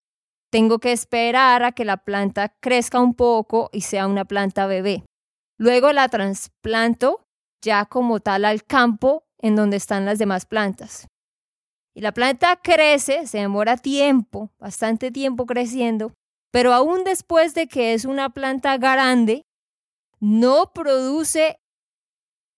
Tengo 0.51 0.79
que 0.79 0.93
esperar 0.93 1.65
a 1.65 1.73
que 1.73 1.85
la 1.85 1.97
planta 1.97 2.55
crezca 2.61 3.01
un 3.01 3.15
poco 3.15 3.71
y 3.73 3.81
sea 3.81 4.07
una 4.07 4.25
planta 4.25 4.67
bebé. 4.67 5.05
Luego 5.59 5.93
la 5.93 6.09
trasplanto 6.09 7.25
ya 7.63 7.87
como 7.87 8.21
tal 8.21 8.45
al 8.45 8.65
campo 8.65 9.25
en 9.39 9.57
donde 9.57 9.77
están 9.77 10.05
las 10.05 10.19
demás 10.19 10.47
plantas. 10.47 11.09
Y 11.95 12.03
la 12.03 12.13
planta 12.13 12.57
crece, 12.63 13.27
se 13.27 13.39
demora 13.39 13.79
tiempo, 13.79 14.51
bastante 14.59 15.11
tiempo 15.11 15.47
creciendo, 15.47 16.13
pero 16.53 16.75
aún 16.75 17.05
después 17.05 17.55
de 17.55 17.69
que 17.69 17.95
es 17.95 18.05
una 18.05 18.31
planta 18.31 18.77
grande, 18.77 19.47
no 20.21 20.73
produce 20.75 21.59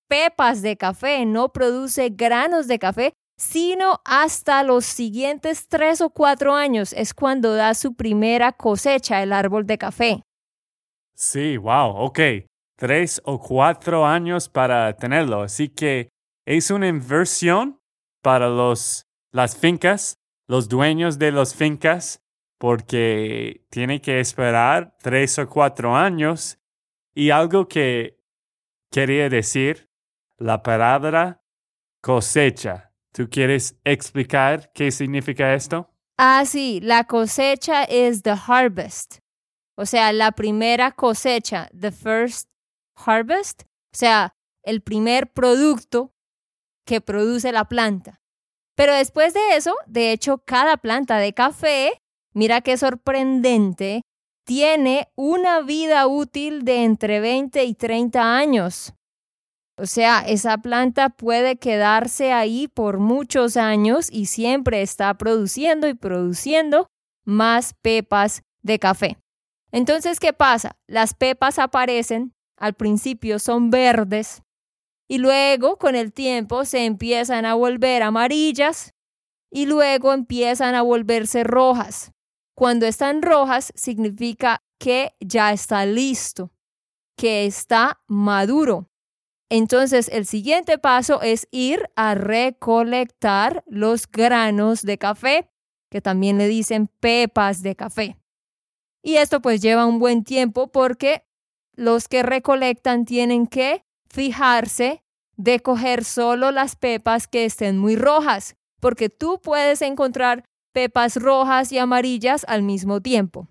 pepas 0.08 0.62
de 0.62 0.76
café, 0.76 1.24
no 1.26 1.50
produce 1.50 2.08
granos 2.10 2.66
de 2.66 2.78
café, 2.78 3.12
sino 3.38 4.00
hasta 4.04 4.64
los 4.64 4.84
siguientes 4.84 5.68
tres 5.68 6.00
o 6.00 6.10
cuatro 6.10 6.54
años 6.54 6.92
es 6.92 7.14
cuando 7.14 7.54
da 7.54 7.74
su 7.74 7.94
primera 7.94 8.52
cosecha 8.52 9.22
el 9.22 9.32
árbol 9.32 9.64
de 9.66 9.78
café. 9.78 10.22
Sí, 11.14 11.56
wow, 11.56 11.96
ok. 11.96 12.18
Tres 12.76 13.20
o 13.24 13.40
cuatro 13.40 14.06
años 14.06 14.48
para 14.48 14.96
tenerlo. 14.96 15.42
Así 15.42 15.68
que 15.68 16.08
es 16.46 16.70
una 16.70 16.88
inversión 16.88 17.80
para 18.22 18.48
los, 18.48 19.06
las 19.32 19.56
fincas, 19.56 20.14
los 20.48 20.68
dueños 20.68 21.18
de 21.18 21.32
las 21.32 21.54
fincas, 21.54 22.20
porque 22.58 23.64
tiene 23.70 24.00
que 24.00 24.20
esperar 24.20 24.96
tres 25.00 25.38
o 25.38 25.48
cuatro 25.48 25.94
años. 25.94 26.58
Y 27.14 27.30
algo 27.30 27.66
que 27.66 28.18
quería 28.90 29.28
decir, 29.28 29.87
la 30.38 30.62
palabra 30.62 31.42
cosecha 32.00 32.88
¿Tú 33.12 33.28
quieres 33.28 33.76
explicar 33.84 34.70
qué 34.72 34.90
significa 34.90 35.54
esto? 35.54 35.90
Ah, 36.18 36.44
sí, 36.44 36.80
la 36.80 37.04
cosecha 37.04 37.84
es 37.84 38.22
the 38.22 38.34
harvest. 38.46 39.18
O 39.76 39.86
sea, 39.86 40.12
la 40.12 40.32
primera 40.32 40.92
cosecha, 40.92 41.68
the 41.78 41.90
first 41.90 42.48
harvest. 42.94 43.62
O 43.92 43.96
sea, 43.96 44.34
el 44.62 44.82
primer 44.82 45.32
producto 45.32 46.12
que 46.84 47.00
produce 47.00 47.52
la 47.52 47.64
planta. 47.64 48.20
Pero 48.76 48.94
después 48.94 49.34
de 49.34 49.56
eso, 49.56 49.74
de 49.86 50.12
hecho, 50.12 50.38
cada 50.38 50.76
planta 50.76 51.18
de 51.18 51.32
café, 51.32 52.00
mira 52.34 52.60
qué 52.60 52.76
sorprendente, 52.76 54.02
tiene 54.44 55.08
una 55.16 55.60
vida 55.60 56.06
útil 56.06 56.64
de 56.64 56.84
entre 56.84 57.20
20 57.20 57.64
y 57.64 57.74
30 57.74 58.36
años. 58.36 58.94
O 59.78 59.86
sea, 59.86 60.20
esa 60.26 60.58
planta 60.58 61.08
puede 61.08 61.56
quedarse 61.56 62.32
ahí 62.32 62.66
por 62.66 62.98
muchos 62.98 63.56
años 63.56 64.08
y 64.10 64.26
siempre 64.26 64.82
está 64.82 65.14
produciendo 65.14 65.88
y 65.88 65.94
produciendo 65.94 66.88
más 67.24 67.74
pepas 67.80 68.42
de 68.62 68.78
café. 68.80 69.18
Entonces, 69.70 70.18
¿qué 70.18 70.32
pasa? 70.32 70.76
Las 70.88 71.14
pepas 71.14 71.58
aparecen, 71.58 72.34
al 72.56 72.74
principio 72.74 73.38
son 73.38 73.70
verdes 73.70 74.42
y 75.08 75.18
luego 75.18 75.78
con 75.78 75.94
el 75.94 76.12
tiempo 76.12 76.64
se 76.64 76.84
empiezan 76.84 77.46
a 77.46 77.54
volver 77.54 78.02
amarillas 78.02 78.94
y 79.50 79.66
luego 79.66 80.12
empiezan 80.12 80.74
a 80.74 80.82
volverse 80.82 81.44
rojas. 81.44 82.12
Cuando 82.54 82.86
están 82.86 83.22
rojas 83.22 83.72
significa 83.74 84.62
que 84.78 85.14
ya 85.20 85.52
está 85.52 85.86
listo, 85.86 86.50
que 87.16 87.46
está 87.46 88.00
maduro. 88.06 88.87
Entonces, 89.50 90.10
el 90.12 90.26
siguiente 90.26 90.78
paso 90.78 91.22
es 91.22 91.48
ir 91.50 91.88
a 91.96 92.14
recolectar 92.14 93.64
los 93.66 94.06
granos 94.06 94.82
de 94.82 94.98
café, 94.98 95.48
que 95.90 96.00
también 96.00 96.36
le 96.36 96.48
dicen 96.48 96.88
pepas 97.00 97.62
de 97.62 97.74
café. 97.74 98.16
Y 99.02 99.16
esto 99.16 99.40
pues 99.40 99.62
lleva 99.62 99.86
un 99.86 99.98
buen 99.98 100.24
tiempo 100.24 100.70
porque 100.70 101.24
los 101.74 102.08
que 102.08 102.22
recolectan 102.22 103.04
tienen 103.04 103.46
que 103.46 103.84
fijarse 104.10 105.02
de 105.36 105.60
coger 105.60 106.04
solo 106.04 106.50
las 106.50 106.76
pepas 106.76 107.28
que 107.28 107.44
estén 107.44 107.78
muy 107.78 107.96
rojas, 107.96 108.56
porque 108.80 109.08
tú 109.08 109.40
puedes 109.40 109.80
encontrar 109.82 110.44
pepas 110.74 111.16
rojas 111.16 111.72
y 111.72 111.78
amarillas 111.78 112.44
al 112.48 112.62
mismo 112.62 113.00
tiempo. 113.00 113.48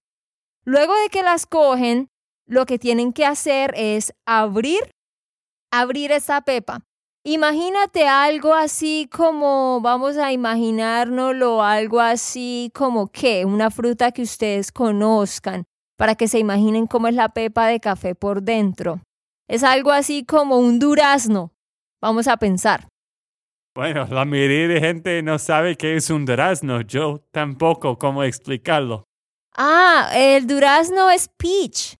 Luego 0.63 0.93
de 0.95 1.09
que 1.09 1.23
las 1.23 1.45
cogen, 1.45 2.09
lo 2.45 2.65
que 2.65 2.77
tienen 2.77 3.13
que 3.13 3.25
hacer 3.25 3.73
es 3.77 4.13
abrir 4.25 4.91
abrir 5.79 6.11
esa 6.11 6.41
pepa. 6.41 6.81
Imagínate 7.23 8.07
algo 8.07 8.53
así 8.53 9.09
como, 9.11 9.81
vamos 9.81 10.17
a 10.17 10.31
imaginárnoslo, 10.31 11.61
algo 11.61 11.99
así 11.99 12.71
como 12.73 13.07
que, 13.11 13.43
una 13.43 13.69
fruta 13.69 14.11
que 14.11 14.21
ustedes 14.21 14.71
conozcan, 14.71 15.65
para 15.97 16.15
que 16.15 16.27
se 16.29 16.39
imaginen 16.39 16.87
cómo 16.87 17.09
es 17.09 17.15
la 17.15 17.29
pepa 17.29 17.67
de 17.67 17.81
café 17.81 18.15
por 18.15 18.43
dentro. 18.43 19.01
Es 19.49 19.63
algo 19.63 19.91
así 19.91 20.25
como 20.25 20.57
un 20.57 20.79
durazno. 20.79 21.51
Vamos 22.01 22.27
a 22.27 22.37
pensar. 22.37 22.87
Bueno, 23.75 24.07
la 24.09 24.25
mayoría 24.25 24.67
de 24.67 24.79
gente 24.79 25.21
no 25.21 25.37
sabe 25.37 25.75
qué 25.75 25.95
es 25.95 26.09
un 26.09 26.25
durazno. 26.25 26.81
Yo 26.81 27.23
tampoco 27.31 27.97
cómo 27.97 28.23
explicarlo. 28.23 29.03
Ah, 29.55 30.11
el 30.15 30.47
durazno 30.47 31.09
es 31.09 31.27
peach. 31.27 31.95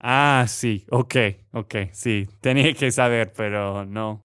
Ah, 0.00 0.46
sí, 0.48 0.86
ok, 0.90 1.14
ok, 1.52 1.74
sí, 1.92 2.26
tenía 2.40 2.72
que 2.72 2.90
saber, 2.90 3.32
pero 3.34 3.84
no, 3.84 4.22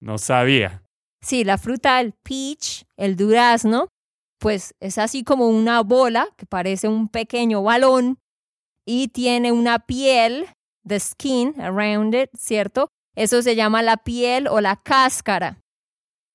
no 0.00 0.18
sabía. 0.18 0.82
Sí, 1.22 1.44
la 1.44 1.58
fruta, 1.58 2.00
el 2.00 2.12
peach, 2.24 2.84
el 2.96 3.14
durazno, 3.14 3.86
pues 4.40 4.74
es 4.80 4.98
así 4.98 5.22
como 5.22 5.46
una 5.46 5.82
bola 5.82 6.28
que 6.36 6.46
parece 6.46 6.88
un 6.88 7.08
pequeño 7.08 7.62
balón 7.62 8.18
y 8.84 9.08
tiene 9.08 9.52
una 9.52 9.78
piel, 9.78 10.48
the 10.84 10.98
skin 10.98 11.60
around 11.60 12.14
it, 12.16 12.30
¿cierto? 12.36 12.88
Eso 13.14 13.42
se 13.42 13.54
llama 13.54 13.82
la 13.82 13.98
piel 13.98 14.48
o 14.48 14.60
la 14.60 14.82
cáscara. 14.82 15.60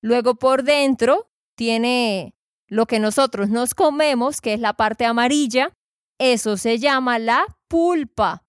Luego 0.02 0.36
por 0.36 0.62
dentro 0.62 1.28
tiene 1.54 2.32
lo 2.68 2.86
que 2.86 3.00
nosotros 3.00 3.50
nos 3.50 3.74
comemos, 3.74 4.40
que 4.40 4.54
es 4.54 4.60
la 4.60 4.72
parte 4.72 5.04
amarilla. 5.04 5.72
Eso 6.18 6.56
se 6.56 6.78
llama 6.78 7.18
la 7.18 7.44
pulpa. 7.68 8.42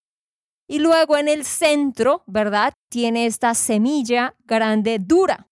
Y 0.69 0.77
luego 0.77 1.17
en 1.17 1.27
el 1.27 1.45
centro, 1.45 2.23
¿verdad? 2.27 2.73
Tiene 2.91 3.25
esta 3.25 3.55
semilla 3.55 4.35
grande 4.45 4.99
dura. 4.99 5.49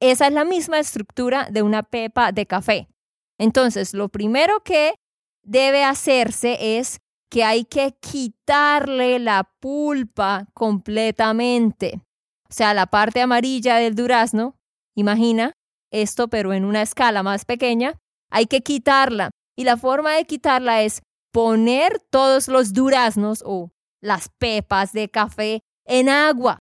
Esa 0.00 0.28
es 0.28 0.32
la 0.32 0.44
misma 0.44 0.78
estructura 0.78 1.48
de 1.50 1.62
una 1.62 1.82
pepa 1.82 2.30
de 2.30 2.46
café. 2.46 2.88
Entonces, 3.36 3.94
lo 3.94 4.08
primero 4.08 4.62
que 4.62 4.94
debe 5.42 5.82
hacerse 5.82 6.78
es 6.78 6.98
que 7.30 7.42
hay 7.42 7.64
que 7.64 7.96
quitarle 8.00 9.18
la 9.18 9.50
pulpa 9.58 10.46
completamente. 10.54 12.00
O 12.48 12.52
sea, 12.52 12.74
la 12.74 12.86
parte 12.86 13.20
amarilla 13.20 13.76
del 13.76 13.96
durazno, 13.96 14.54
imagina 14.96 15.52
esto, 15.90 16.28
pero 16.28 16.52
en 16.52 16.64
una 16.64 16.82
escala 16.82 17.24
más 17.24 17.44
pequeña, 17.44 17.98
hay 18.30 18.46
que 18.46 18.60
quitarla. 18.60 19.30
Y 19.56 19.64
la 19.64 19.76
forma 19.76 20.12
de 20.12 20.26
quitarla 20.26 20.82
es 20.82 21.02
poner 21.32 22.00
todos 22.10 22.46
los 22.46 22.72
duraznos 22.72 23.42
o 23.44 23.70
las 24.00 24.28
pepas 24.28 24.92
de 24.92 25.08
café 25.08 25.62
en 25.84 26.08
agua. 26.08 26.58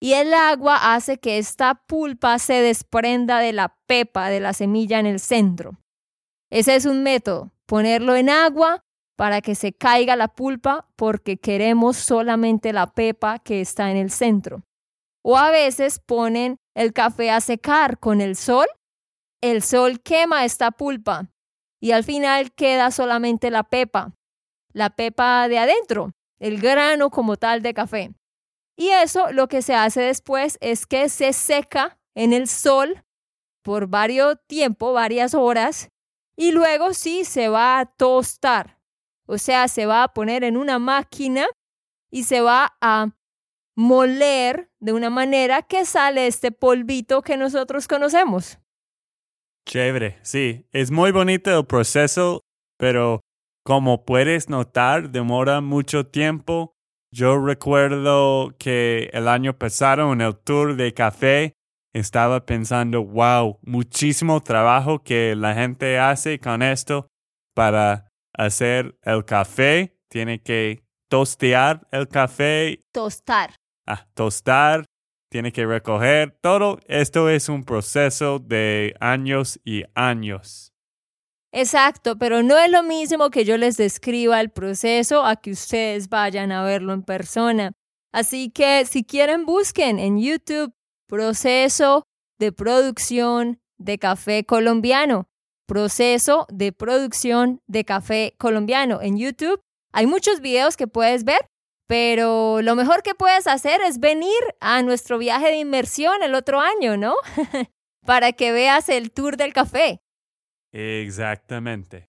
Y 0.00 0.14
el 0.14 0.34
agua 0.34 0.94
hace 0.94 1.18
que 1.18 1.38
esta 1.38 1.74
pulpa 1.74 2.38
se 2.38 2.54
desprenda 2.54 3.38
de 3.38 3.52
la 3.52 3.76
pepa, 3.86 4.30
de 4.30 4.40
la 4.40 4.52
semilla 4.52 4.98
en 4.98 5.06
el 5.06 5.20
centro. 5.20 5.78
Ese 6.50 6.74
es 6.74 6.86
un 6.86 7.02
método, 7.02 7.52
ponerlo 7.66 8.16
en 8.16 8.28
agua 8.28 8.82
para 9.16 9.40
que 9.40 9.54
se 9.54 9.72
caiga 9.72 10.16
la 10.16 10.28
pulpa 10.28 10.88
porque 10.96 11.36
queremos 11.36 11.96
solamente 11.96 12.72
la 12.72 12.88
pepa 12.92 13.38
que 13.38 13.60
está 13.60 13.90
en 13.90 13.96
el 13.96 14.10
centro. 14.10 14.62
O 15.24 15.38
a 15.38 15.50
veces 15.50 16.00
ponen 16.00 16.56
el 16.74 16.92
café 16.92 17.30
a 17.30 17.40
secar 17.40 17.98
con 17.98 18.20
el 18.20 18.34
sol. 18.34 18.66
El 19.40 19.62
sol 19.62 20.00
quema 20.00 20.44
esta 20.44 20.72
pulpa 20.72 21.30
y 21.80 21.92
al 21.92 22.04
final 22.04 22.52
queda 22.52 22.90
solamente 22.90 23.50
la 23.50 23.64
pepa, 23.64 24.14
la 24.72 24.90
pepa 24.90 25.48
de 25.48 25.58
adentro, 25.58 26.12
el 26.42 26.60
grano 26.60 27.08
como 27.10 27.36
tal 27.36 27.62
de 27.62 27.72
café. 27.72 28.10
Y 28.76 28.88
eso 28.88 29.30
lo 29.30 29.46
que 29.46 29.62
se 29.62 29.74
hace 29.74 30.00
después 30.00 30.58
es 30.60 30.86
que 30.86 31.08
se 31.08 31.32
seca 31.32 32.00
en 32.16 32.32
el 32.32 32.48
sol 32.48 33.04
por 33.62 33.86
varios 33.86 34.38
tiempo, 34.48 34.92
varias 34.92 35.34
horas, 35.34 35.88
y 36.36 36.50
luego 36.50 36.94
sí 36.94 37.24
se 37.24 37.48
va 37.48 37.78
a 37.78 37.86
tostar. 37.86 38.80
O 39.26 39.38
sea, 39.38 39.68
se 39.68 39.86
va 39.86 40.02
a 40.02 40.08
poner 40.08 40.42
en 40.42 40.56
una 40.56 40.80
máquina 40.80 41.46
y 42.10 42.24
se 42.24 42.40
va 42.40 42.76
a 42.80 43.10
moler 43.76 44.68
de 44.80 44.92
una 44.92 45.10
manera 45.10 45.62
que 45.62 45.84
sale 45.84 46.26
este 46.26 46.50
polvito 46.50 47.22
que 47.22 47.36
nosotros 47.36 47.86
conocemos. 47.86 48.58
Chévere, 49.64 50.18
sí, 50.22 50.66
es 50.72 50.90
muy 50.90 51.12
bonito 51.12 51.56
el 51.56 51.64
proceso, 51.66 52.40
pero 52.78 53.20
como 53.64 54.04
puedes 54.04 54.48
notar, 54.48 55.10
demora 55.10 55.60
mucho 55.60 56.06
tiempo. 56.06 56.74
Yo 57.12 57.38
recuerdo 57.38 58.54
que 58.58 59.10
el 59.12 59.28
año 59.28 59.56
pasado 59.58 60.12
en 60.12 60.20
el 60.20 60.36
tour 60.36 60.76
de 60.76 60.94
café 60.94 61.52
estaba 61.92 62.46
pensando, 62.46 63.04
wow, 63.04 63.58
muchísimo 63.62 64.42
trabajo 64.42 65.02
que 65.02 65.36
la 65.36 65.54
gente 65.54 65.98
hace 65.98 66.38
con 66.38 66.62
esto 66.62 67.06
para 67.54 68.08
hacer 68.32 68.96
el 69.02 69.24
café. 69.24 69.96
Tiene 70.08 70.42
que 70.42 70.82
tostear 71.08 71.86
el 71.90 72.08
café. 72.08 72.80
Tostar. 72.92 73.54
Ah, 73.86 74.06
tostar. 74.14 74.84
Tiene 75.30 75.52
que 75.52 75.66
recoger. 75.66 76.36
Todo 76.40 76.78
esto 76.86 77.28
es 77.30 77.48
un 77.48 77.64
proceso 77.64 78.38
de 78.38 78.94
años 79.00 79.60
y 79.64 79.84
años. 79.94 80.71
Exacto, 81.52 82.16
pero 82.16 82.42
no 82.42 82.56
es 82.58 82.70
lo 82.70 82.82
mismo 82.82 83.30
que 83.30 83.44
yo 83.44 83.58
les 83.58 83.76
describa 83.76 84.40
el 84.40 84.50
proceso 84.50 85.24
a 85.24 85.36
que 85.36 85.50
ustedes 85.50 86.08
vayan 86.08 86.50
a 86.50 86.64
verlo 86.64 86.94
en 86.94 87.02
persona. 87.02 87.72
Así 88.12 88.50
que 88.50 88.84
si 88.86 89.04
quieren 89.04 89.44
busquen 89.44 89.98
en 89.98 90.18
YouTube 90.18 90.72
proceso 91.08 92.04
de 92.38 92.52
producción 92.52 93.60
de 93.78 93.98
café 93.98 94.44
colombiano. 94.44 95.28
Proceso 95.66 96.46
de 96.50 96.72
producción 96.72 97.60
de 97.66 97.84
café 97.84 98.34
colombiano. 98.38 99.00
En 99.02 99.18
YouTube 99.18 99.60
hay 99.92 100.06
muchos 100.06 100.40
videos 100.40 100.76
que 100.76 100.86
puedes 100.86 101.24
ver, 101.24 101.40
pero 101.86 102.62
lo 102.62 102.74
mejor 102.74 103.02
que 103.02 103.14
puedes 103.14 103.46
hacer 103.46 103.82
es 103.82 104.00
venir 104.00 104.32
a 104.60 104.82
nuestro 104.82 105.18
viaje 105.18 105.48
de 105.48 105.58
inmersión 105.58 106.22
el 106.22 106.34
otro 106.34 106.60
año, 106.60 106.96
¿no? 106.96 107.14
Para 108.06 108.32
que 108.32 108.52
veas 108.52 108.88
el 108.88 109.12
tour 109.12 109.36
del 109.36 109.52
café. 109.52 110.01
Exactamente. 110.72 112.08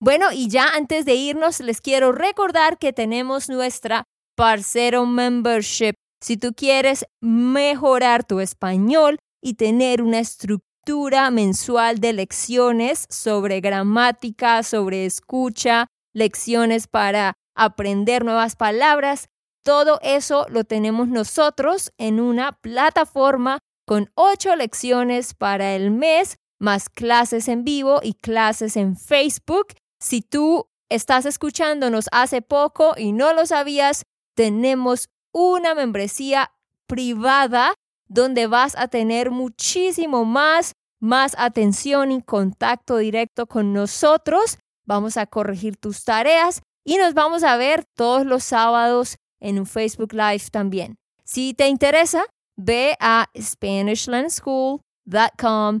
Bueno, 0.00 0.30
y 0.32 0.48
ya 0.48 0.68
antes 0.68 1.04
de 1.04 1.14
irnos, 1.14 1.60
les 1.60 1.80
quiero 1.80 2.12
recordar 2.12 2.78
que 2.78 2.92
tenemos 2.92 3.48
nuestra 3.48 4.04
Parcero 4.36 5.06
Membership. 5.06 5.94
Si 6.20 6.36
tú 6.36 6.52
quieres 6.54 7.06
mejorar 7.20 8.24
tu 8.24 8.40
español 8.40 9.18
y 9.42 9.54
tener 9.54 10.02
una 10.02 10.18
estructura 10.18 11.30
mensual 11.30 11.98
de 11.98 12.12
lecciones 12.12 13.06
sobre 13.08 13.60
gramática, 13.60 14.62
sobre 14.62 15.06
escucha, 15.06 15.86
lecciones 16.12 16.88
para 16.88 17.34
aprender 17.56 18.24
nuevas 18.24 18.56
palabras, 18.56 19.28
todo 19.64 19.98
eso 20.02 20.46
lo 20.48 20.64
tenemos 20.64 21.08
nosotros 21.08 21.92
en 21.98 22.20
una 22.20 22.52
plataforma 22.52 23.58
con 23.86 24.10
ocho 24.14 24.54
lecciones 24.56 25.34
para 25.34 25.74
el 25.74 25.90
mes, 25.90 26.36
más 26.58 26.88
clases 26.88 27.48
en 27.48 27.64
vivo 27.64 28.00
y 28.02 28.14
clases 28.14 28.76
en 28.76 28.96
Facebook. 28.96 29.74
Si 30.00 30.22
tú 30.22 30.68
estás 30.88 31.26
escuchándonos 31.26 32.06
hace 32.12 32.42
poco 32.42 32.94
y 32.96 33.12
no 33.12 33.32
lo 33.32 33.46
sabías, 33.46 34.04
tenemos 34.34 35.08
una 35.32 35.74
membresía 35.74 36.52
privada 36.86 37.74
donde 38.08 38.46
vas 38.46 38.76
a 38.76 38.86
tener 38.88 39.30
muchísimo 39.30 40.24
más, 40.24 40.72
más 41.00 41.34
atención 41.38 42.12
y 42.12 42.22
contacto 42.22 42.98
directo 42.98 43.46
con 43.46 43.72
nosotros. 43.72 44.58
Vamos 44.84 45.16
a 45.16 45.26
corregir 45.26 45.76
tus 45.76 46.04
tareas 46.04 46.62
y 46.84 46.98
nos 46.98 47.14
vamos 47.14 47.42
a 47.42 47.56
ver 47.56 47.84
todos 47.96 48.24
los 48.24 48.44
sábados 48.44 49.16
en 49.40 49.58
un 49.58 49.66
Facebook 49.66 50.12
Live 50.12 50.44
también. 50.52 50.98
Si 51.24 51.54
te 51.54 51.66
interesa, 51.68 52.24
ve 52.56 52.96
a 53.00 53.26
SpanishLandSchool.com 53.36 55.80